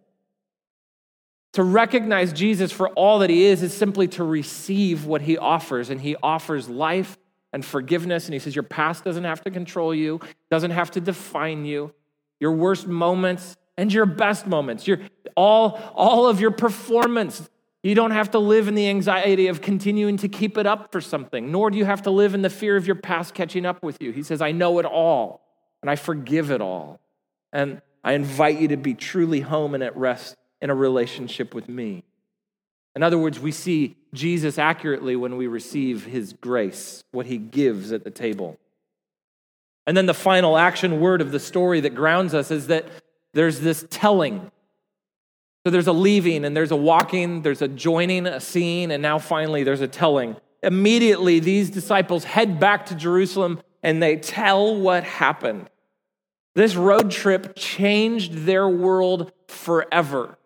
To 1.53 1.63
recognize 1.63 2.33
Jesus 2.33 2.71
for 2.71 2.89
all 2.89 3.19
that 3.19 3.29
he 3.29 3.45
is 3.45 3.63
is 3.63 3.73
simply 3.73 4.07
to 4.09 4.23
receive 4.23 5.05
what 5.05 5.21
he 5.21 5.37
offers, 5.37 5.89
and 5.89 5.99
he 5.99 6.15
offers 6.21 6.69
life 6.69 7.17
and 7.57 7.65
forgiveness. 7.65 8.25
And 8.25 8.33
he 8.33 8.39
says, 8.39 8.55
Your 8.55 8.61
past 8.61 9.03
doesn't 9.03 9.23
have 9.23 9.41
to 9.41 9.49
control 9.49 9.95
you, 9.95 10.19
doesn't 10.51 10.69
have 10.69 10.91
to 10.91 11.01
define 11.01 11.65
you 11.65 11.91
your 12.39 12.51
worst 12.51 12.85
moments 12.85 13.57
and 13.77 13.91
your 13.91 14.05
best 14.05 14.45
moments, 14.45 14.87
your, 14.87 14.99
all, 15.35 15.79
all 15.95 16.27
of 16.27 16.39
your 16.39 16.51
performance. 16.51 17.49
You 17.81 17.95
don't 17.95 18.11
have 18.11 18.29
to 18.31 18.37
live 18.37 18.67
in 18.67 18.75
the 18.75 18.87
anxiety 18.89 19.47
of 19.47 19.59
continuing 19.61 20.17
to 20.17 20.27
keep 20.27 20.55
it 20.55 20.67
up 20.67 20.91
for 20.91 21.01
something, 21.01 21.51
nor 21.51 21.71
do 21.71 21.79
you 21.79 21.85
have 21.85 22.03
to 22.03 22.11
live 22.11 22.35
in 22.35 22.43
the 22.43 22.51
fear 22.51 22.77
of 22.77 22.85
your 22.85 22.95
past 22.95 23.33
catching 23.33 23.65
up 23.65 23.81
with 23.81 23.97
you. 23.99 24.11
He 24.11 24.21
says, 24.21 24.39
I 24.39 24.51
know 24.51 24.77
it 24.77 24.85
all, 24.85 25.41
and 25.81 25.89
I 25.89 25.95
forgive 25.95 26.51
it 26.51 26.61
all. 26.61 26.99
And 27.51 27.81
I 28.03 28.13
invite 28.13 28.59
you 28.59 28.67
to 28.67 28.77
be 28.77 28.93
truly 28.93 29.41
home 29.41 29.73
and 29.73 29.83
at 29.83 29.97
rest 29.97 30.35
in 30.61 30.69
a 30.69 30.75
relationship 30.75 31.55
with 31.55 31.67
me. 31.67 32.03
In 32.95 33.01
other 33.01 33.17
words, 33.17 33.39
we 33.39 33.51
see 33.51 33.95
Jesus 34.17 34.58
accurately 34.58 35.15
when 35.15 35.38
we 35.38 35.47
receive 35.47 36.06
his 36.06 36.34
grace, 36.34 37.03
what 37.12 37.25
he 37.25 37.38
gives 37.38 37.91
at 37.91 38.03
the 38.03 38.12
table. 38.12 38.58
And 39.86 39.95
then 39.95 40.06
the 40.06 40.13
final 40.13 40.58
action 40.58 40.99
word 40.99 41.21
of 41.21 41.32
the 41.32 41.39
story 41.39 41.80
that 41.82 41.95
grounds 41.95 42.34
us 42.34 42.51
is 42.51 42.67
that 42.67 42.86
there's 43.34 43.62
this 43.62 43.86
telling. 43.89 44.51
So 45.65 45.71
there's 45.71 45.88
a 45.88 45.93
leaving 45.93 46.43
and 46.43 46.56
there's 46.56 46.71
a 46.71 46.75
walking, 46.75 47.41
there's 47.41 47.62
a 47.62 47.67
joining, 47.67 48.25
a 48.25 48.39
seeing, 48.39 48.91
and 48.91 49.01
now 49.01 49.19
finally 49.19 49.63
there's 49.63 49.82
a 49.82 49.88
telling. 49.88 50.36
Immediately, 50.63 51.39
these 51.39 51.69
disciples 51.69 52.23
head 52.23 52.60
back 52.60 52.88
to 52.88 52.95
Jerusalem 52.95 53.62
and 53.84 54.01
they 54.01 54.17
tell 54.17 54.75
what 54.75 55.03
happened. 55.03 55.69
This 56.56 56.75
road 56.75 57.12
trip 57.12 57.53
changed 57.56 58.34
their 58.45 58.67
world 58.67 59.32
forever. 59.47 60.38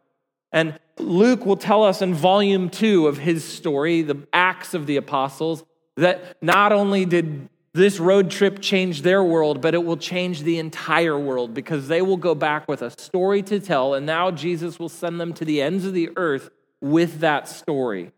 And 0.52 0.78
Luke 1.02 1.46
will 1.46 1.58
tell 1.58 1.84
us 1.84 2.02
in 2.02 2.14
volume 2.14 2.70
two 2.70 3.08
of 3.08 3.18
his 3.18 3.44
story, 3.44 4.02
the 4.02 4.28
Acts 4.32 4.74
of 4.74 4.86
the 4.86 4.98
Apostles, 4.98 5.64
that 5.98 6.42
not 6.42 6.72
only 6.72 7.06
did 7.06 7.50
this 7.74 8.00
road 8.00 8.30
trip 8.30 8.60
change 8.60 9.02
their 9.02 9.24
world, 9.24 9.62
but 9.62 9.74
it 9.74 9.84
will 9.84 9.98
change 9.98 10.44
the 10.44 10.58
entire 10.58 11.18
world 11.18 11.54
because 11.54 11.88
they 11.88 12.02
will 12.02 12.18
go 12.18 12.36
back 12.36 12.68
with 12.68 12.82
a 12.82 12.92
story 13.00 13.42
to 13.44 13.60
tell, 13.60 13.94
and 13.94 14.06
now 14.06 14.30
Jesus 14.32 14.78
will 14.78 14.90
send 14.90 15.20
them 15.20 15.34
to 15.34 15.46
the 15.46 15.62
ends 15.62 15.86
of 15.86 15.94
the 15.94 16.10
earth 16.18 16.50
with 16.82 17.20
that 17.20 17.48
story. 17.48 18.12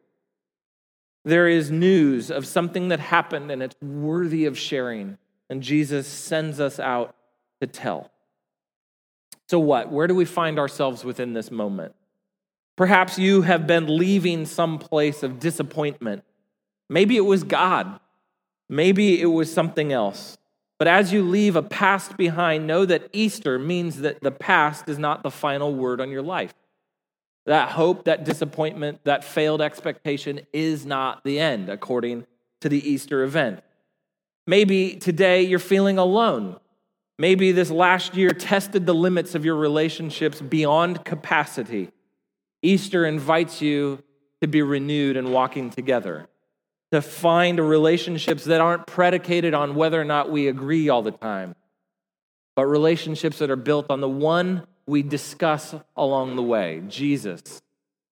There 1.25 1.47
is 1.47 1.71
news 1.71 2.31
of 2.31 2.47
something 2.47 2.89
that 2.89 2.99
happened, 2.99 3.51
and 3.51 3.61
it's 3.61 3.75
worthy 3.81 4.45
of 4.45 4.57
sharing, 4.57 5.17
and 5.49 5.61
Jesus 5.61 6.07
sends 6.07 6.59
us 6.59 6.79
out 6.79 7.15
to 7.61 7.67
tell. 7.67 8.11
So, 9.47 9.59
what? 9.59 9.91
Where 9.91 10.07
do 10.07 10.15
we 10.15 10.25
find 10.25 10.57
ourselves 10.57 11.03
within 11.05 11.33
this 11.33 11.51
moment? 11.51 11.93
Perhaps 12.75 13.19
you 13.19 13.43
have 13.43 13.67
been 13.67 13.97
leaving 13.97 14.45
some 14.45 14.79
place 14.79 15.21
of 15.23 15.39
disappointment. 15.39 16.23
Maybe 16.89 17.17
it 17.17 17.21
was 17.21 17.43
God. 17.43 17.99
Maybe 18.69 19.21
it 19.21 19.27
was 19.27 19.53
something 19.53 19.91
else. 19.91 20.37
But 20.79 20.87
as 20.87 21.13
you 21.13 21.21
leave 21.23 21.55
a 21.55 21.61
past 21.61 22.17
behind, 22.17 22.67
know 22.67 22.85
that 22.85 23.09
Easter 23.13 23.59
means 23.59 24.01
that 24.01 24.21
the 24.21 24.31
past 24.31 24.89
is 24.89 24.97
not 24.97 25.23
the 25.23 25.31
final 25.31 25.73
word 25.73 26.01
on 26.01 26.09
your 26.09 26.23
life. 26.23 26.53
That 27.45 27.69
hope, 27.69 28.05
that 28.05 28.25
disappointment, 28.25 28.99
that 29.03 29.23
failed 29.23 29.61
expectation 29.61 30.41
is 30.51 30.85
not 30.85 31.23
the 31.23 31.39
end, 31.39 31.69
according 31.69 32.25
to 32.61 32.69
the 32.69 32.89
Easter 32.89 33.23
event. 33.23 33.61
Maybe 34.45 34.95
today 34.95 35.43
you're 35.43 35.59
feeling 35.59 35.97
alone. 35.97 36.57
Maybe 37.17 37.53
this 37.53 37.69
last 37.69 38.15
year 38.15 38.31
tested 38.31 38.85
the 38.85 38.93
limits 38.93 39.35
of 39.35 39.45
your 39.45 39.55
relationships 39.55 40.41
beyond 40.41 41.05
capacity. 41.05 41.92
Easter 42.63 43.05
invites 43.05 43.61
you 43.61 44.01
to 44.41 44.47
be 44.47 44.61
renewed 44.61 45.17
and 45.17 45.31
walking 45.31 45.69
together, 45.69 46.27
to 46.91 47.01
find 47.01 47.59
relationships 47.59 48.45
that 48.45 48.61
aren't 48.61 48.87
predicated 48.87 49.53
on 49.53 49.75
whether 49.75 49.99
or 49.99 50.05
not 50.05 50.31
we 50.31 50.47
agree 50.47 50.89
all 50.89 51.01
the 51.01 51.11
time, 51.11 51.55
but 52.55 52.65
relationships 52.65 53.39
that 53.39 53.51
are 53.51 53.57
built 53.57 53.87
on 53.89 53.99
the 53.99 54.09
one 54.09 54.65
we 54.85 55.03
discuss 55.03 55.75
along 55.95 56.35
the 56.35 56.41
way 56.41 56.81
Jesus 56.87 57.61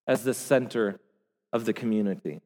as 0.05 0.23
the 0.23 0.33
center 0.33 0.99
of 1.53 1.65
the 1.65 1.73
community. 1.73 2.41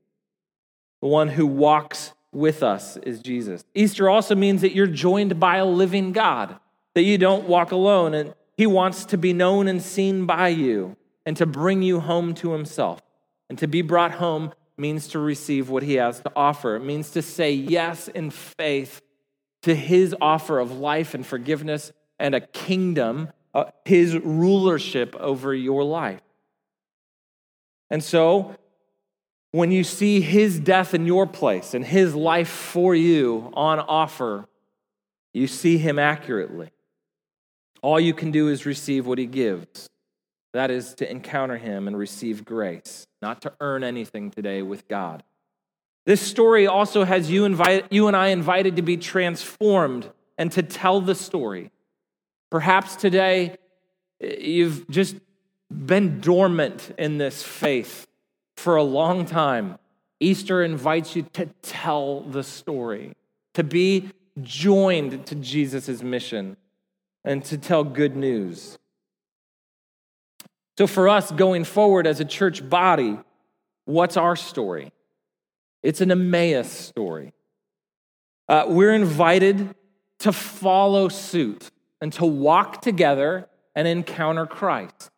The 1.02 1.08
one 1.08 1.30
who 1.30 1.48
walks 1.48 2.14
with 2.32 2.64
us 2.64 2.98
is 2.98 3.22
Jesus. 3.22 3.64
Easter 3.74 4.10
also 4.10 4.36
means 4.36 4.62
that 4.62 4.76
you're 4.76 4.88
joined 4.88 5.40
by 5.40 5.58
a 5.58 5.66
living 5.66 6.12
God, 6.12 6.60
that 6.94 7.04
you 7.04 7.18
don't 7.18 7.48
walk 7.48 7.72
alone, 7.72 8.14
and 8.14 8.34
He 8.58 8.68
wants 8.68 9.06
to 9.06 9.18
be 9.18 9.34
known 9.34 9.68
and 9.68 9.82
seen 9.82 10.26
by 10.26 10.50
you 10.50 10.98
and 11.26 11.36
to 11.38 11.46
bring 11.46 11.82
you 11.82 12.00
home 12.00 12.34
to 12.36 12.54
Himself. 12.54 13.02
And 13.50 13.58
to 13.60 13.68
be 13.68 13.82
brought 13.82 14.12
home 14.12 14.54
means 14.78 15.08
to 15.10 15.20
receive 15.20 15.70
what 15.70 15.84
He 15.84 15.96
has 15.96 16.20
to 16.22 16.32
offer, 16.36 16.76
it 16.76 16.84
means 16.84 17.12
to 17.12 17.22
say 17.22 17.52
yes 17.52 18.08
in 18.08 18.30
faith 18.30 19.02
to 19.64 19.76
His 19.76 20.16
offer 20.20 20.60
of 20.60 20.72
life 20.72 21.14
and 21.14 21.26
forgiveness 21.26 21.92
and 22.20 22.36
a 22.36 22.42
kingdom 22.42 23.30
uh, 23.56 23.72
his 23.86 24.18
rulership 24.18 25.16
over 25.16 25.54
your 25.54 25.84
life. 25.84 26.20
And 27.90 28.04
so, 28.04 28.56
when 29.52 29.72
you 29.72 29.86
see 29.86 30.20
his 30.20 30.60
death 30.60 30.94
in 30.94 31.06
your 31.06 31.26
place 31.26 31.74
and 31.74 31.86
his 31.86 32.14
life 32.14 32.50
for 32.50 32.94
you 32.94 33.52
on 33.54 33.80
offer, 33.80 34.46
you 35.34 35.48
see 35.48 35.78
him 35.78 35.98
accurately. 35.98 36.72
All 37.82 38.00
you 38.00 38.14
can 38.14 38.32
do 38.32 38.50
is 38.50 38.66
receive 38.66 39.08
what 39.08 39.18
he 39.18 39.26
gives. 39.26 39.88
That 40.56 40.72
is 40.72 40.94
to 40.96 41.12
encounter 41.12 41.58
him 41.58 41.86
and 41.86 41.98
receive 41.98 42.46
grace, 42.46 43.08
not 43.22 43.42
to 43.42 43.52
earn 43.60 43.84
anything 43.84 44.32
today 44.32 44.62
with 44.62 44.88
God. 44.88 45.22
This 46.06 46.22
story 46.22 46.66
also 46.66 47.04
has 47.04 47.30
you, 47.30 47.44
invite, 47.44 47.92
you 47.92 48.08
and 48.08 48.16
I 48.16 48.28
invited 48.28 48.78
to 48.78 48.82
be 48.82 48.96
transformed 48.96 50.10
and 50.38 50.50
to 50.54 50.64
tell 50.64 51.02
the 51.02 51.14
story. 51.14 51.72
Perhaps 52.50 52.96
today 52.96 53.58
eh, 54.22 54.36
you've 54.40 54.90
just 54.90 55.18
been 55.70 56.22
dormant 56.22 56.94
in 56.98 57.18
this 57.18 57.44
faith 57.44 58.08
for 58.56 58.78
a 58.78 58.84
long 58.84 59.26
time. 59.26 59.78
Easter 60.22 60.64
invites 60.64 61.18
you 61.18 61.24
to 61.34 61.48
tell 61.64 62.22
the 62.22 62.44
story, 62.44 63.12
to 63.56 63.64
be 63.66 64.10
joined 64.42 65.26
to 65.26 65.36
Jesus' 65.36 66.02
mission, 66.02 66.56
and 67.26 67.44
to 67.44 67.58
tell 67.58 67.84
good 67.84 68.16
news. 68.16 68.78
So, 70.78 70.88
for 70.88 71.08
us 71.08 71.32
going 71.32 71.64
forward 71.64 72.06
as 72.06 72.20
a 72.20 72.26
church 72.26 72.68
body, 72.68 73.18
what's 73.86 74.18
our 74.18 74.36
story? 74.36 74.92
It's 75.82 76.02
an 76.02 76.12
Emmaus 76.12 76.70
story. 76.70 77.34
Uh, 78.50 78.66
we're 78.68 78.94
invited 78.94 79.74
to 80.20 80.32
follow 80.32 81.08
suit 81.08 81.72
and 82.02 82.12
to 82.14 82.26
walk 82.26 82.82
together 82.82 83.48
and 83.76 83.88
encounter 83.88 84.46
Christ. 84.46 85.12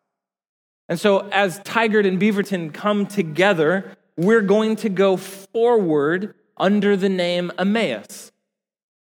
And 0.89 0.99
so, 0.99 1.27
as 1.29 1.59
Tigard 1.61 2.07
and 2.07 2.19
Beaverton 2.19 2.73
come 2.73 3.07
together, 3.07 3.97
we're 4.15 4.41
going 4.41 4.75
to 4.77 4.89
go 4.89 5.17
forward 5.17 6.35
under 6.55 6.95
the 6.95 7.09
name 7.09 7.51
Emmaus 7.57 8.31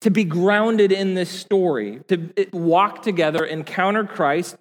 to 0.01 0.09
be 0.09 0.23
grounded 0.23 0.91
in 0.91 1.13
this 1.13 1.29
story, 1.29 2.01
to 2.09 2.29
walk 2.51 3.01
together, 3.03 3.45
encounter 3.45 4.03
Christ. 4.03 4.57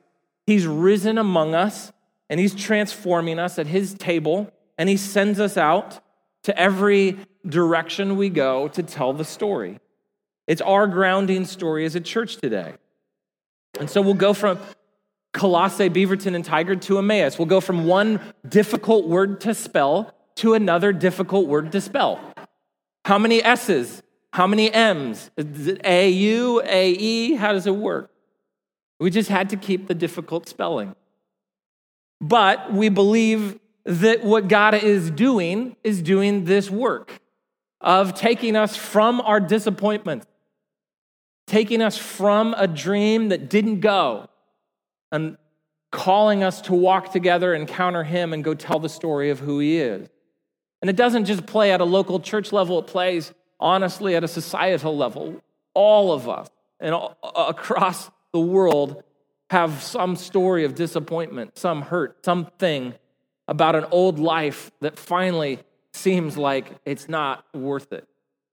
He's 0.46 0.66
risen 0.66 1.18
among 1.18 1.54
us 1.54 1.92
and 2.28 2.40
he's 2.40 2.54
transforming 2.54 3.38
us 3.38 3.58
at 3.58 3.66
his 3.66 3.92
table, 3.92 4.50
and 4.78 4.88
he 4.88 4.96
sends 4.96 5.38
us 5.38 5.58
out 5.58 6.00
to 6.44 6.58
every 6.58 7.18
direction 7.46 8.16
we 8.16 8.30
go 8.30 8.68
to 8.68 8.82
tell 8.82 9.12
the 9.12 9.24
story. 9.24 9.78
It's 10.46 10.62
our 10.62 10.86
grounding 10.86 11.44
story 11.44 11.84
as 11.84 11.94
a 11.94 12.00
church 12.00 12.36
today. 12.36 12.74
And 13.78 13.90
so 13.90 14.00
we'll 14.00 14.14
go 14.14 14.32
from 14.32 14.58
Colossae, 15.32 15.90
Beaverton, 15.90 16.34
and 16.34 16.44
Tigard 16.44 16.80
to 16.82 16.98
Emmaus. 16.98 17.38
We'll 17.38 17.46
go 17.46 17.60
from 17.60 17.86
one 17.86 18.20
difficult 18.48 19.06
word 19.08 19.40
to 19.42 19.54
spell 19.54 20.14
to 20.36 20.54
another 20.54 20.92
difficult 20.92 21.48
word 21.48 21.72
to 21.72 21.80
spell. 21.80 22.18
How 23.04 23.18
many 23.18 23.42
S's? 23.42 24.02
How 24.32 24.46
many 24.46 24.72
M's? 24.72 25.30
Is 25.36 25.66
it 25.66 25.80
A 25.84 26.08
U, 26.08 26.62
A 26.64 26.90
E? 26.92 27.34
How 27.34 27.52
does 27.52 27.66
it 27.66 27.76
work? 27.76 28.10
We 29.00 29.10
just 29.10 29.28
had 29.28 29.50
to 29.50 29.56
keep 29.56 29.88
the 29.88 29.94
difficult 29.94 30.48
spelling. 30.48 30.94
But 32.20 32.72
we 32.72 32.88
believe 32.88 33.58
that 33.84 34.22
what 34.22 34.48
God 34.48 34.74
is 34.74 35.10
doing 35.10 35.76
is 35.82 36.02
doing 36.02 36.44
this 36.44 36.70
work 36.70 37.20
of 37.80 38.14
taking 38.14 38.54
us 38.54 38.76
from 38.76 39.20
our 39.20 39.40
disappointments, 39.40 40.26
taking 41.48 41.82
us 41.82 41.98
from 41.98 42.54
a 42.56 42.68
dream 42.68 43.30
that 43.30 43.50
didn't 43.50 43.80
go, 43.80 44.28
and 45.10 45.36
calling 45.90 46.42
us 46.44 46.60
to 46.62 46.72
walk 46.72 47.12
together, 47.12 47.54
encounter 47.54 48.04
Him, 48.04 48.32
and 48.32 48.44
go 48.44 48.54
tell 48.54 48.78
the 48.78 48.88
story 48.88 49.30
of 49.30 49.40
who 49.40 49.58
He 49.58 49.78
is. 49.78 50.08
And 50.80 50.88
it 50.88 50.96
doesn't 50.96 51.24
just 51.24 51.46
play 51.46 51.72
at 51.72 51.80
a 51.80 51.84
local 51.84 52.20
church 52.20 52.52
level, 52.52 52.78
it 52.78 52.86
plays 52.86 53.32
honestly 53.58 54.16
at 54.16 54.24
a 54.24 54.28
societal 54.28 54.96
level. 54.96 55.42
All 55.74 56.12
of 56.12 56.28
us 56.28 56.48
and 56.80 56.94
across 57.36 58.10
the 58.32 58.40
world 58.40 59.02
have 59.50 59.82
some 59.82 60.16
story 60.16 60.64
of 60.64 60.74
disappointment, 60.74 61.58
some 61.58 61.82
hurt, 61.82 62.24
something 62.24 62.94
about 63.48 63.74
an 63.74 63.84
old 63.90 64.18
life 64.18 64.70
that 64.80 64.98
finally 64.98 65.58
seems 65.92 66.38
like 66.38 66.72
it's 66.86 67.08
not 67.08 67.44
worth 67.54 67.92
it. 67.92 68.08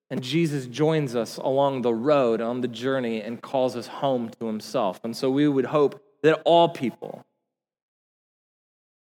And 0.09 0.21
Jesus 0.21 0.65
joins 0.65 1.15
us 1.15 1.37
along 1.37 1.83
the 1.83 1.93
road 1.93 2.41
on 2.41 2.61
the 2.61 2.67
journey 2.67 3.21
and 3.21 3.41
calls 3.41 3.75
us 3.75 3.87
home 3.87 4.29
to 4.39 4.47
himself. 4.47 4.99
And 5.03 5.15
so 5.15 5.29
we 5.29 5.47
would 5.47 5.67
hope 5.67 6.03
that 6.23 6.41
all 6.43 6.69
people 6.69 7.25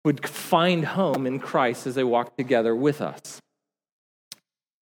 would 0.06 0.28
find 0.28 0.86
home 0.86 1.26
in 1.26 1.40
Christ 1.40 1.88
as 1.88 1.96
they 1.96 2.04
walk 2.04 2.38
together 2.38 2.76
with 2.76 3.02
us. 3.02 3.42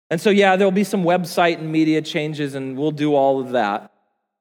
And 0.09 0.19
so, 0.19 0.29
yeah, 0.29 0.55
there'll 0.55 0.71
be 0.71 0.83
some 0.83 1.03
website 1.03 1.59
and 1.59 1.71
media 1.71 2.01
changes, 2.01 2.55
and 2.55 2.77
we'll 2.77 2.91
do 2.91 3.15
all 3.15 3.39
of 3.39 3.51
that. 3.51 3.92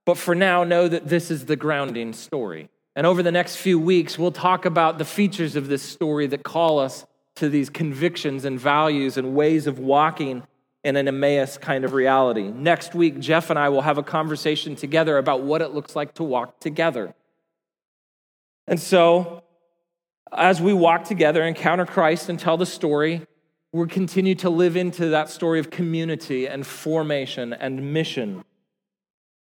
But 0.05 0.19
for 0.19 0.35
now, 0.35 0.65
know 0.65 0.89
that 0.89 1.09
this 1.09 1.31
is 1.31 1.47
the 1.47 1.57
grounding 1.57 2.13
story. 2.13 2.69
And 2.97 3.07
over 3.07 3.23
the 3.23 3.33
next 3.33 3.57
few 3.57 3.79
weeks, 3.79 4.19
we'll 4.19 4.33
talk 4.33 4.65
about 4.65 4.99
the 4.99 5.05
features 5.05 5.57
of 5.57 5.69
this 5.69 5.83
story 5.83 6.27
that 6.29 6.43
call 6.43 6.79
us 6.79 7.07
to 7.37 7.49
these 7.49 7.71
convictions 7.71 8.45
and 8.45 8.59
values 8.61 9.17
and 9.17 9.35
ways 9.35 9.67
of 9.67 9.79
walking 9.79 10.43
in 10.85 10.97
an 10.97 11.09
Emmaus 11.09 11.57
kind 11.57 11.85
of 11.85 11.93
reality. 11.93 12.49
Next 12.51 12.95
week, 12.95 13.21
Jeff 13.21 13.51
and 13.51 13.59
I 13.59 13.69
will 13.69 13.83
have 13.83 13.99
a 13.99 14.03
conversation 14.03 14.75
together 14.75 15.17
about 15.17 15.43
what 15.43 15.63
it 15.63 15.73
looks 15.73 15.95
like 15.95 16.15
to 16.15 16.25
walk 16.25 16.61
together. 16.61 17.15
And 18.67 18.81
so, 18.81 19.43
as 20.33 20.61
we 20.61 20.73
walk 20.73 21.05
together, 21.05 21.43
encounter 21.43 21.87
Christ, 21.87 22.29
and 22.29 22.39
tell 22.39 22.57
the 22.57 22.67
story, 22.67 23.27
we'll 23.73 23.87
continue 23.87 24.35
to 24.37 24.51
live 24.51 24.77
into 24.77 25.11
that 25.11 25.31
story 25.31 25.61
of 25.61 25.71
community 25.71 26.47
and 26.47 26.67
formation 26.67 27.53
and 27.53 27.93
mission. 27.93 28.45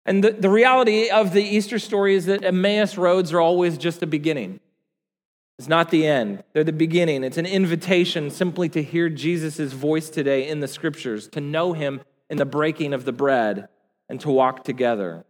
And 0.06 0.24
the, 0.24 0.32
the 0.32 0.50
reality 0.50 1.10
of 1.10 1.34
the 1.34 1.44
Easter 1.44 1.80
story 1.80 2.16
is 2.16 2.28
that 2.28 2.44
Emmaus 2.44 2.98
roads 2.98 3.34
are 3.34 3.42
always 3.42 3.78
just 3.78 4.04
a 4.04 4.08
beginning. 4.08 4.60
It's 5.58 5.68
not 5.68 5.90
the 5.90 6.06
end, 6.06 6.44
they're 6.54 6.66
the 6.66 6.74
beginning. 6.74 7.24
It's 7.24 7.38
an 7.38 7.46
invitation 7.46 8.30
simply 8.30 8.68
to 8.70 8.84
hear 8.84 9.10
Jesus' 9.10 9.72
voice 9.72 10.10
today 10.10 10.48
in 10.48 10.60
the 10.60 10.68
scriptures, 10.68 11.30
to 11.30 11.42
know 11.42 11.74
him 11.74 12.02
in 12.30 12.38
the 12.38 12.46
breaking 12.46 12.94
of 12.94 13.06
the 13.06 13.14
bread, 13.14 13.70
and 14.10 14.20
to 14.22 14.30
walk 14.30 14.64
together. 14.64 15.24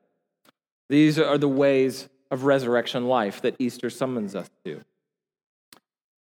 These 0.90 1.20
are 1.20 1.38
the 1.38 1.48
ways 1.48 2.10
of 2.32 2.44
resurrection 2.44 3.08
life 3.08 3.42
that 3.42 3.56
Easter 3.60 3.90
summons 3.90 4.36
us 4.36 4.50
to. 4.66 4.82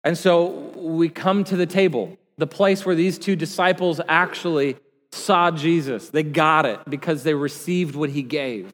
And 0.05 0.19
so 0.19 0.47
we 0.75 1.09
come 1.09 1.45
to 1.45 1.57
the 1.57 1.67
table, 1.67 2.17
the 2.39 2.47
place 2.47 2.85
where 2.85 2.95
these 2.95 3.19
two 3.19 3.37
disciples 3.37 4.01
actually 4.09 4.77
saw 5.13 5.51
Jesus. 5.51 6.09
They 6.09 6.23
got 6.23 6.67
it 6.67 6.81
because 6.89 7.23
they 7.23 7.35
received 7.35 7.95
what 7.95 8.11
he 8.11 8.23
gave. 8.23 8.73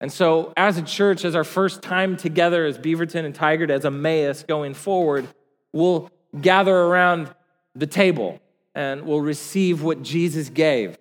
And 0.00 0.12
so, 0.12 0.52
as 0.56 0.76
a 0.76 0.82
church, 0.82 1.24
as 1.24 1.34
our 1.34 1.44
first 1.44 1.82
time 1.82 2.16
together 2.16 2.66
as 2.66 2.78
Beaverton 2.78 3.24
and 3.24 3.34
Tigard, 3.34 3.70
as 3.70 3.86
Emmaus 3.86 4.42
going 4.42 4.74
forward, 4.74 5.26
we'll 5.72 6.10
gather 6.38 6.76
around 6.76 7.34
the 7.74 7.86
table 7.86 8.38
and 8.74 9.02
we'll 9.06 9.22
receive 9.22 9.82
what 9.82 10.02
Jesus 10.02 10.50
gave. 10.50 10.98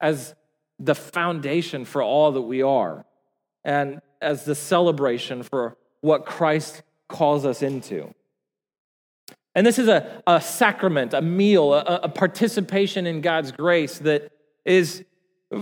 As 0.00 0.34
the 0.78 0.94
foundation 0.94 1.84
for 1.84 2.02
all 2.02 2.32
that 2.32 2.42
we 2.42 2.62
are 2.62 3.04
and 3.64 4.00
as 4.22 4.44
the 4.44 4.54
celebration 4.54 5.42
for 5.42 5.76
what 6.00 6.24
Christ 6.24 6.82
calls 7.08 7.44
us 7.44 7.62
into. 7.62 8.14
And 9.54 9.66
this 9.66 9.78
is 9.78 9.88
a, 9.88 10.22
a 10.26 10.40
sacrament, 10.40 11.12
a 11.12 11.22
meal, 11.22 11.74
a, 11.74 12.00
a 12.04 12.08
participation 12.08 13.06
in 13.06 13.20
God's 13.20 13.52
grace 13.52 13.98
that 13.98 14.30
is 14.64 15.04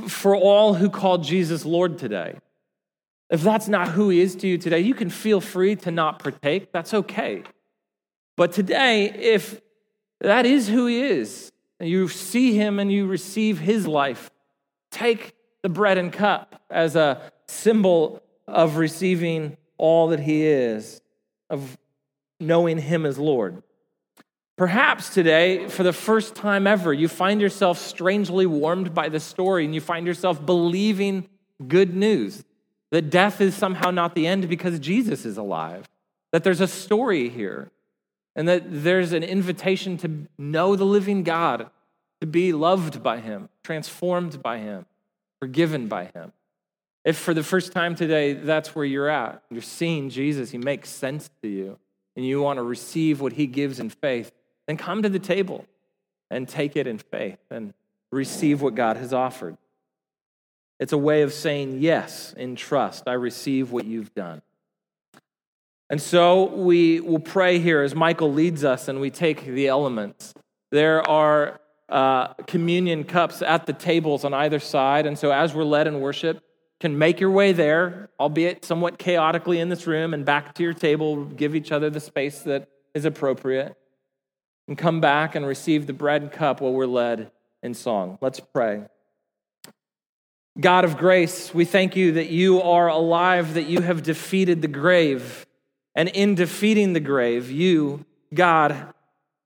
for 0.08 0.36
all 0.36 0.74
who 0.74 0.90
call 0.90 1.18
Jesus 1.18 1.64
Lord 1.64 1.98
today. 1.98 2.38
If 3.30 3.42
that's 3.42 3.68
not 3.68 3.88
who 3.88 4.08
he 4.10 4.20
is 4.20 4.36
to 4.36 4.48
you 4.48 4.58
today, 4.58 4.80
you 4.80 4.94
can 4.94 5.10
feel 5.10 5.40
free 5.40 5.76
to 5.76 5.90
not 5.90 6.18
partake. 6.18 6.72
That's 6.72 6.94
okay. 6.94 7.42
But 8.36 8.52
today, 8.52 9.06
if 9.06 9.60
that 10.20 10.46
is 10.46 10.68
who 10.68 10.86
he 10.86 11.00
is, 11.00 11.50
and 11.80 11.88
you 11.88 12.08
see 12.08 12.54
him 12.54 12.78
and 12.78 12.90
you 12.90 13.06
receive 13.06 13.58
his 13.58 13.86
life, 13.86 14.30
take 14.90 15.34
the 15.62 15.68
bread 15.68 15.98
and 15.98 16.12
cup 16.12 16.62
as 16.70 16.96
a 16.96 17.20
symbol 17.46 18.22
of 18.46 18.76
receiving 18.76 19.56
all 19.76 20.08
that 20.08 20.20
he 20.20 20.44
is, 20.46 21.00
of 21.50 21.78
knowing 22.40 22.78
him 22.78 23.06
as 23.06 23.18
Lord. 23.18 23.62
Perhaps 24.58 25.10
today, 25.10 25.68
for 25.68 25.84
the 25.84 25.92
first 25.92 26.34
time 26.34 26.66
ever, 26.66 26.92
you 26.92 27.06
find 27.06 27.40
yourself 27.40 27.78
strangely 27.78 28.44
warmed 28.44 28.92
by 28.92 29.08
the 29.08 29.20
story 29.20 29.64
and 29.64 29.72
you 29.72 29.80
find 29.80 30.04
yourself 30.04 30.44
believing 30.44 31.28
good 31.68 31.94
news 31.94 32.42
that 32.90 33.08
death 33.08 33.40
is 33.40 33.54
somehow 33.54 33.92
not 33.92 34.16
the 34.16 34.26
end 34.26 34.48
because 34.48 34.80
Jesus 34.80 35.24
is 35.24 35.36
alive, 35.36 35.88
that 36.32 36.42
there's 36.42 36.60
a 36.60 36.66
story 36.66 37.28
here, 37.28 37.70
and 38.34 38.48
that 38.48 38.64
there's 38.66 39.12
an 39.12 39.22
invitation 39.22 39.96
to 39.98 40.26
know 40.36 40.74
the 40.74 40.84
living 40.84 41.22
God, 41.22 41.70
to 42.20 42.26
be 42.26 42.52
loved 42.52 43.00
by 43.00 43.20
Him, 43.20 43.48
transformed 43.62 44.42
by 44.42 44.58
Him, 44.58 44.86
forgiven 45.38 45.86
by 45.86 46.06
Him. 46.06 46.32
If 47.04 47.16
for 47.16 47.32
the 47.32 47.44
first 47.44 47.70
time 47.70 47.94
today 47.94 48.32
that's 48.32 48.74
where 48.74 48.84
you're 48.84 49.08
at, 49.08 49.40
you're 49.50 49.62
seeing 49.62 50.10
Jesus, 50.10 50.50
He 50.50 50.58
makes 50.58 50.88
sense 50.88 51.30
to 51.42 51.48
you, 51.48 51.78
and 52.16 52.26
you 52.26 52.42
want 52.42 52.56
to 52.56 52.64
receive 52.64 53.20
what 53.20 53.34
He 53.34 53.46
gives 53.46 53.78
in 53.78 53.90
faith, 53.90 54.32
then 54.68 54.76
come 54.76 55.02
to 55.02 55.08
the 55.08 55.18
table 55.18 55.64
and 56.30 56.46
take 56.46 56.76
it 56.76 56.86
in 56.86 56.98
faith 56.98 57.40
and 57.50 57.72
receive 58.12 58.60
what 58.62 58.74
God 58.74 58.98
has 58.98 59.12
offered. 59.12 59.56
It's 60.78 60.92
a 60.92 60.98
way 60.98 61.22
of 61.22 61.32
saying 61.32 61.80
yes 61.80 62.34
in 62.36 62.54
trust. 62.54 63.08
I 63.08 63.14
receive 63.14 63.72
what 63.72 63.86
you've 63.86 64.14
done. 64.14 64.42
And 65.90 66.00
so 66.00 66.44
we 66.44 67.00
will 67.00 67.18
pray 67.18 67.58
here 67.58 67.80
as 67.80 67.94
Michael 67.94 68.30
leads 68.30 68.62
us 68.62 68.88
and 68.88 69.00
we 69.00 69.10
take 69.10 69.44
the 69.46 69.68
elements. 69.68 70.34
There 70.70 71.00
are 71.08 71.60
uh, 71.88 72.34
communion 72.46 73.04
cups 73.04 73.40
at 73.40 73.64
the 73.64 73.72
tables 73.72 74.22
on 74.22 74.34
either 74.34 74.60
side. 74.60 75.06
And 75.06 75.18
so 75.18 75.32
as 75.32 75.54
we're 75.54 75.64
led 75.64 75.86
in 75.86 76.00
worship, 76.00 76.44
can 76.78 76.98
make 76.98 77.20
your 77.20 77.30
way 77.30 77.52
there, 77.52 78.10
albeit 78.20 78.66
somewhat 78.66 78.98
chaotically 78.98 79.60
in 79.60 79.70
this 79.70 79.86
room, 79.86 80.12
and 80.12 80.26
back 80.26 80.54
to 80.56 80.62
your 80.62 80.74
table, 80.74 81.24
give 81.24 81.54
each 81.54 81.72
other 81.72 81.88
the 81.88 82.00
space 82.00 82.40
that 82.40 82.68
is 82.92 83.06
appropriate, 83.06 83.77
and 84.68 84.78
come 84.78 85.00
back 85.00 85.34
and 85.34 85.46
receive 85.46 85.86
the 85.86 85.92
bread 85.92 86.22
and 86.22 86.30
cup 86.30 86.60
while 86.60 86.72
we're 86.72 86.86
led 86.86 87.32
in 87.62 87.74
song. 87.74 88.18
Let's 88.20 88.38
pray. 88.38 88.82
God 90.60 90.84
of 90.84 90.98
grace, 90.98 91.54
we 91.54 91.64
thank 91.64 91.96
you 91.96 92.12
that 92.12 92.28
you 92.28 92.60
are 92.60 92.88
alive, 92.88 93.54
that 93.54 93.66
you 93.66 93.80
have 93.80 94.02
defeated 94.02 94.60
the 94.60 94.68
grave. 94.68 95.46
And 95.94 96.08
in 96.08 96.34
defeating 96.34 96.92
the 96.92 97.00
grave, 97.00 97.50
you, 97.50 98.04
God, 98.34 98.92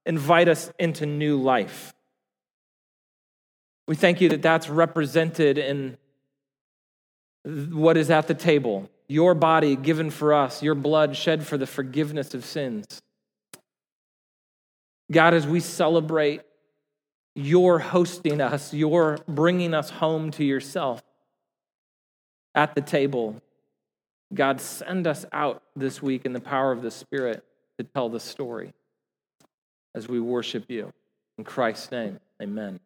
invite 0.04 0.48
us 0.48 0.72
into 0.78 1.06
new 1.06 1.40
life. 1.40 1.94
We 3.86 3.94
thank 3.94 4.20
you 4.20 4.28
that 4.30 4.42
that's 4.42 4.68
represented 4.68 5.58
in 5.58 5.96
what 7.44 7.96
is 7.96 8.10
at 8.10 8.28
the 8.28 8.34
table 8.34 8.88
your 9.08 9.34
body 9.34 9.76
given 9.76 10.10
for 10.10 10.32
us, 10.32 10.62
your 10.62 10.74
blood 10.74 11.14
shed 11.14 11.46
for 11.46 11.58
the 11.58 11.66
forgiveness 11.66 12.32
of 12.32 12.46
sins. 12.46 13.01
God, 15.12 15.34
as 15.34 15.46
we 15.46 15.60
celebrate 15.60 16.42
you're 17.34 17.78
hosting 17.78 18.40
us, 18.40 18.74
you're 18.74 19.18
bringing 19.26 19.74
us 19.74 19.90
home 19.90 20.30
to 20.32 20.44
yourself 20.44 21.02
at 22.54 22.74
the 22.74 22.80
table. 22.80 23.40
God, 24.34 24.60
send 24.60 25.06
us 25.06 25.24
out 25.32 25.62
this 25.74 26.02
week 26.02 26.24
in 26.24 26.32
the 26.32 26.40
power 26.40 26.72
of 26.72 26.82
the 26.82 26.90
Spirit 26.90 27.44
to 27.78 27.84
tell 27.84 28.08
the 28.08 28.20
story 28.20 28.72
as 29.94 30.08
we 30.08 30.20
worship 30.20 30.66
you. 30.68 30.92
In 31.38 31.44
Christ's 31.44 31.90
name, 31.90 32.20
amen. 32.42 32.80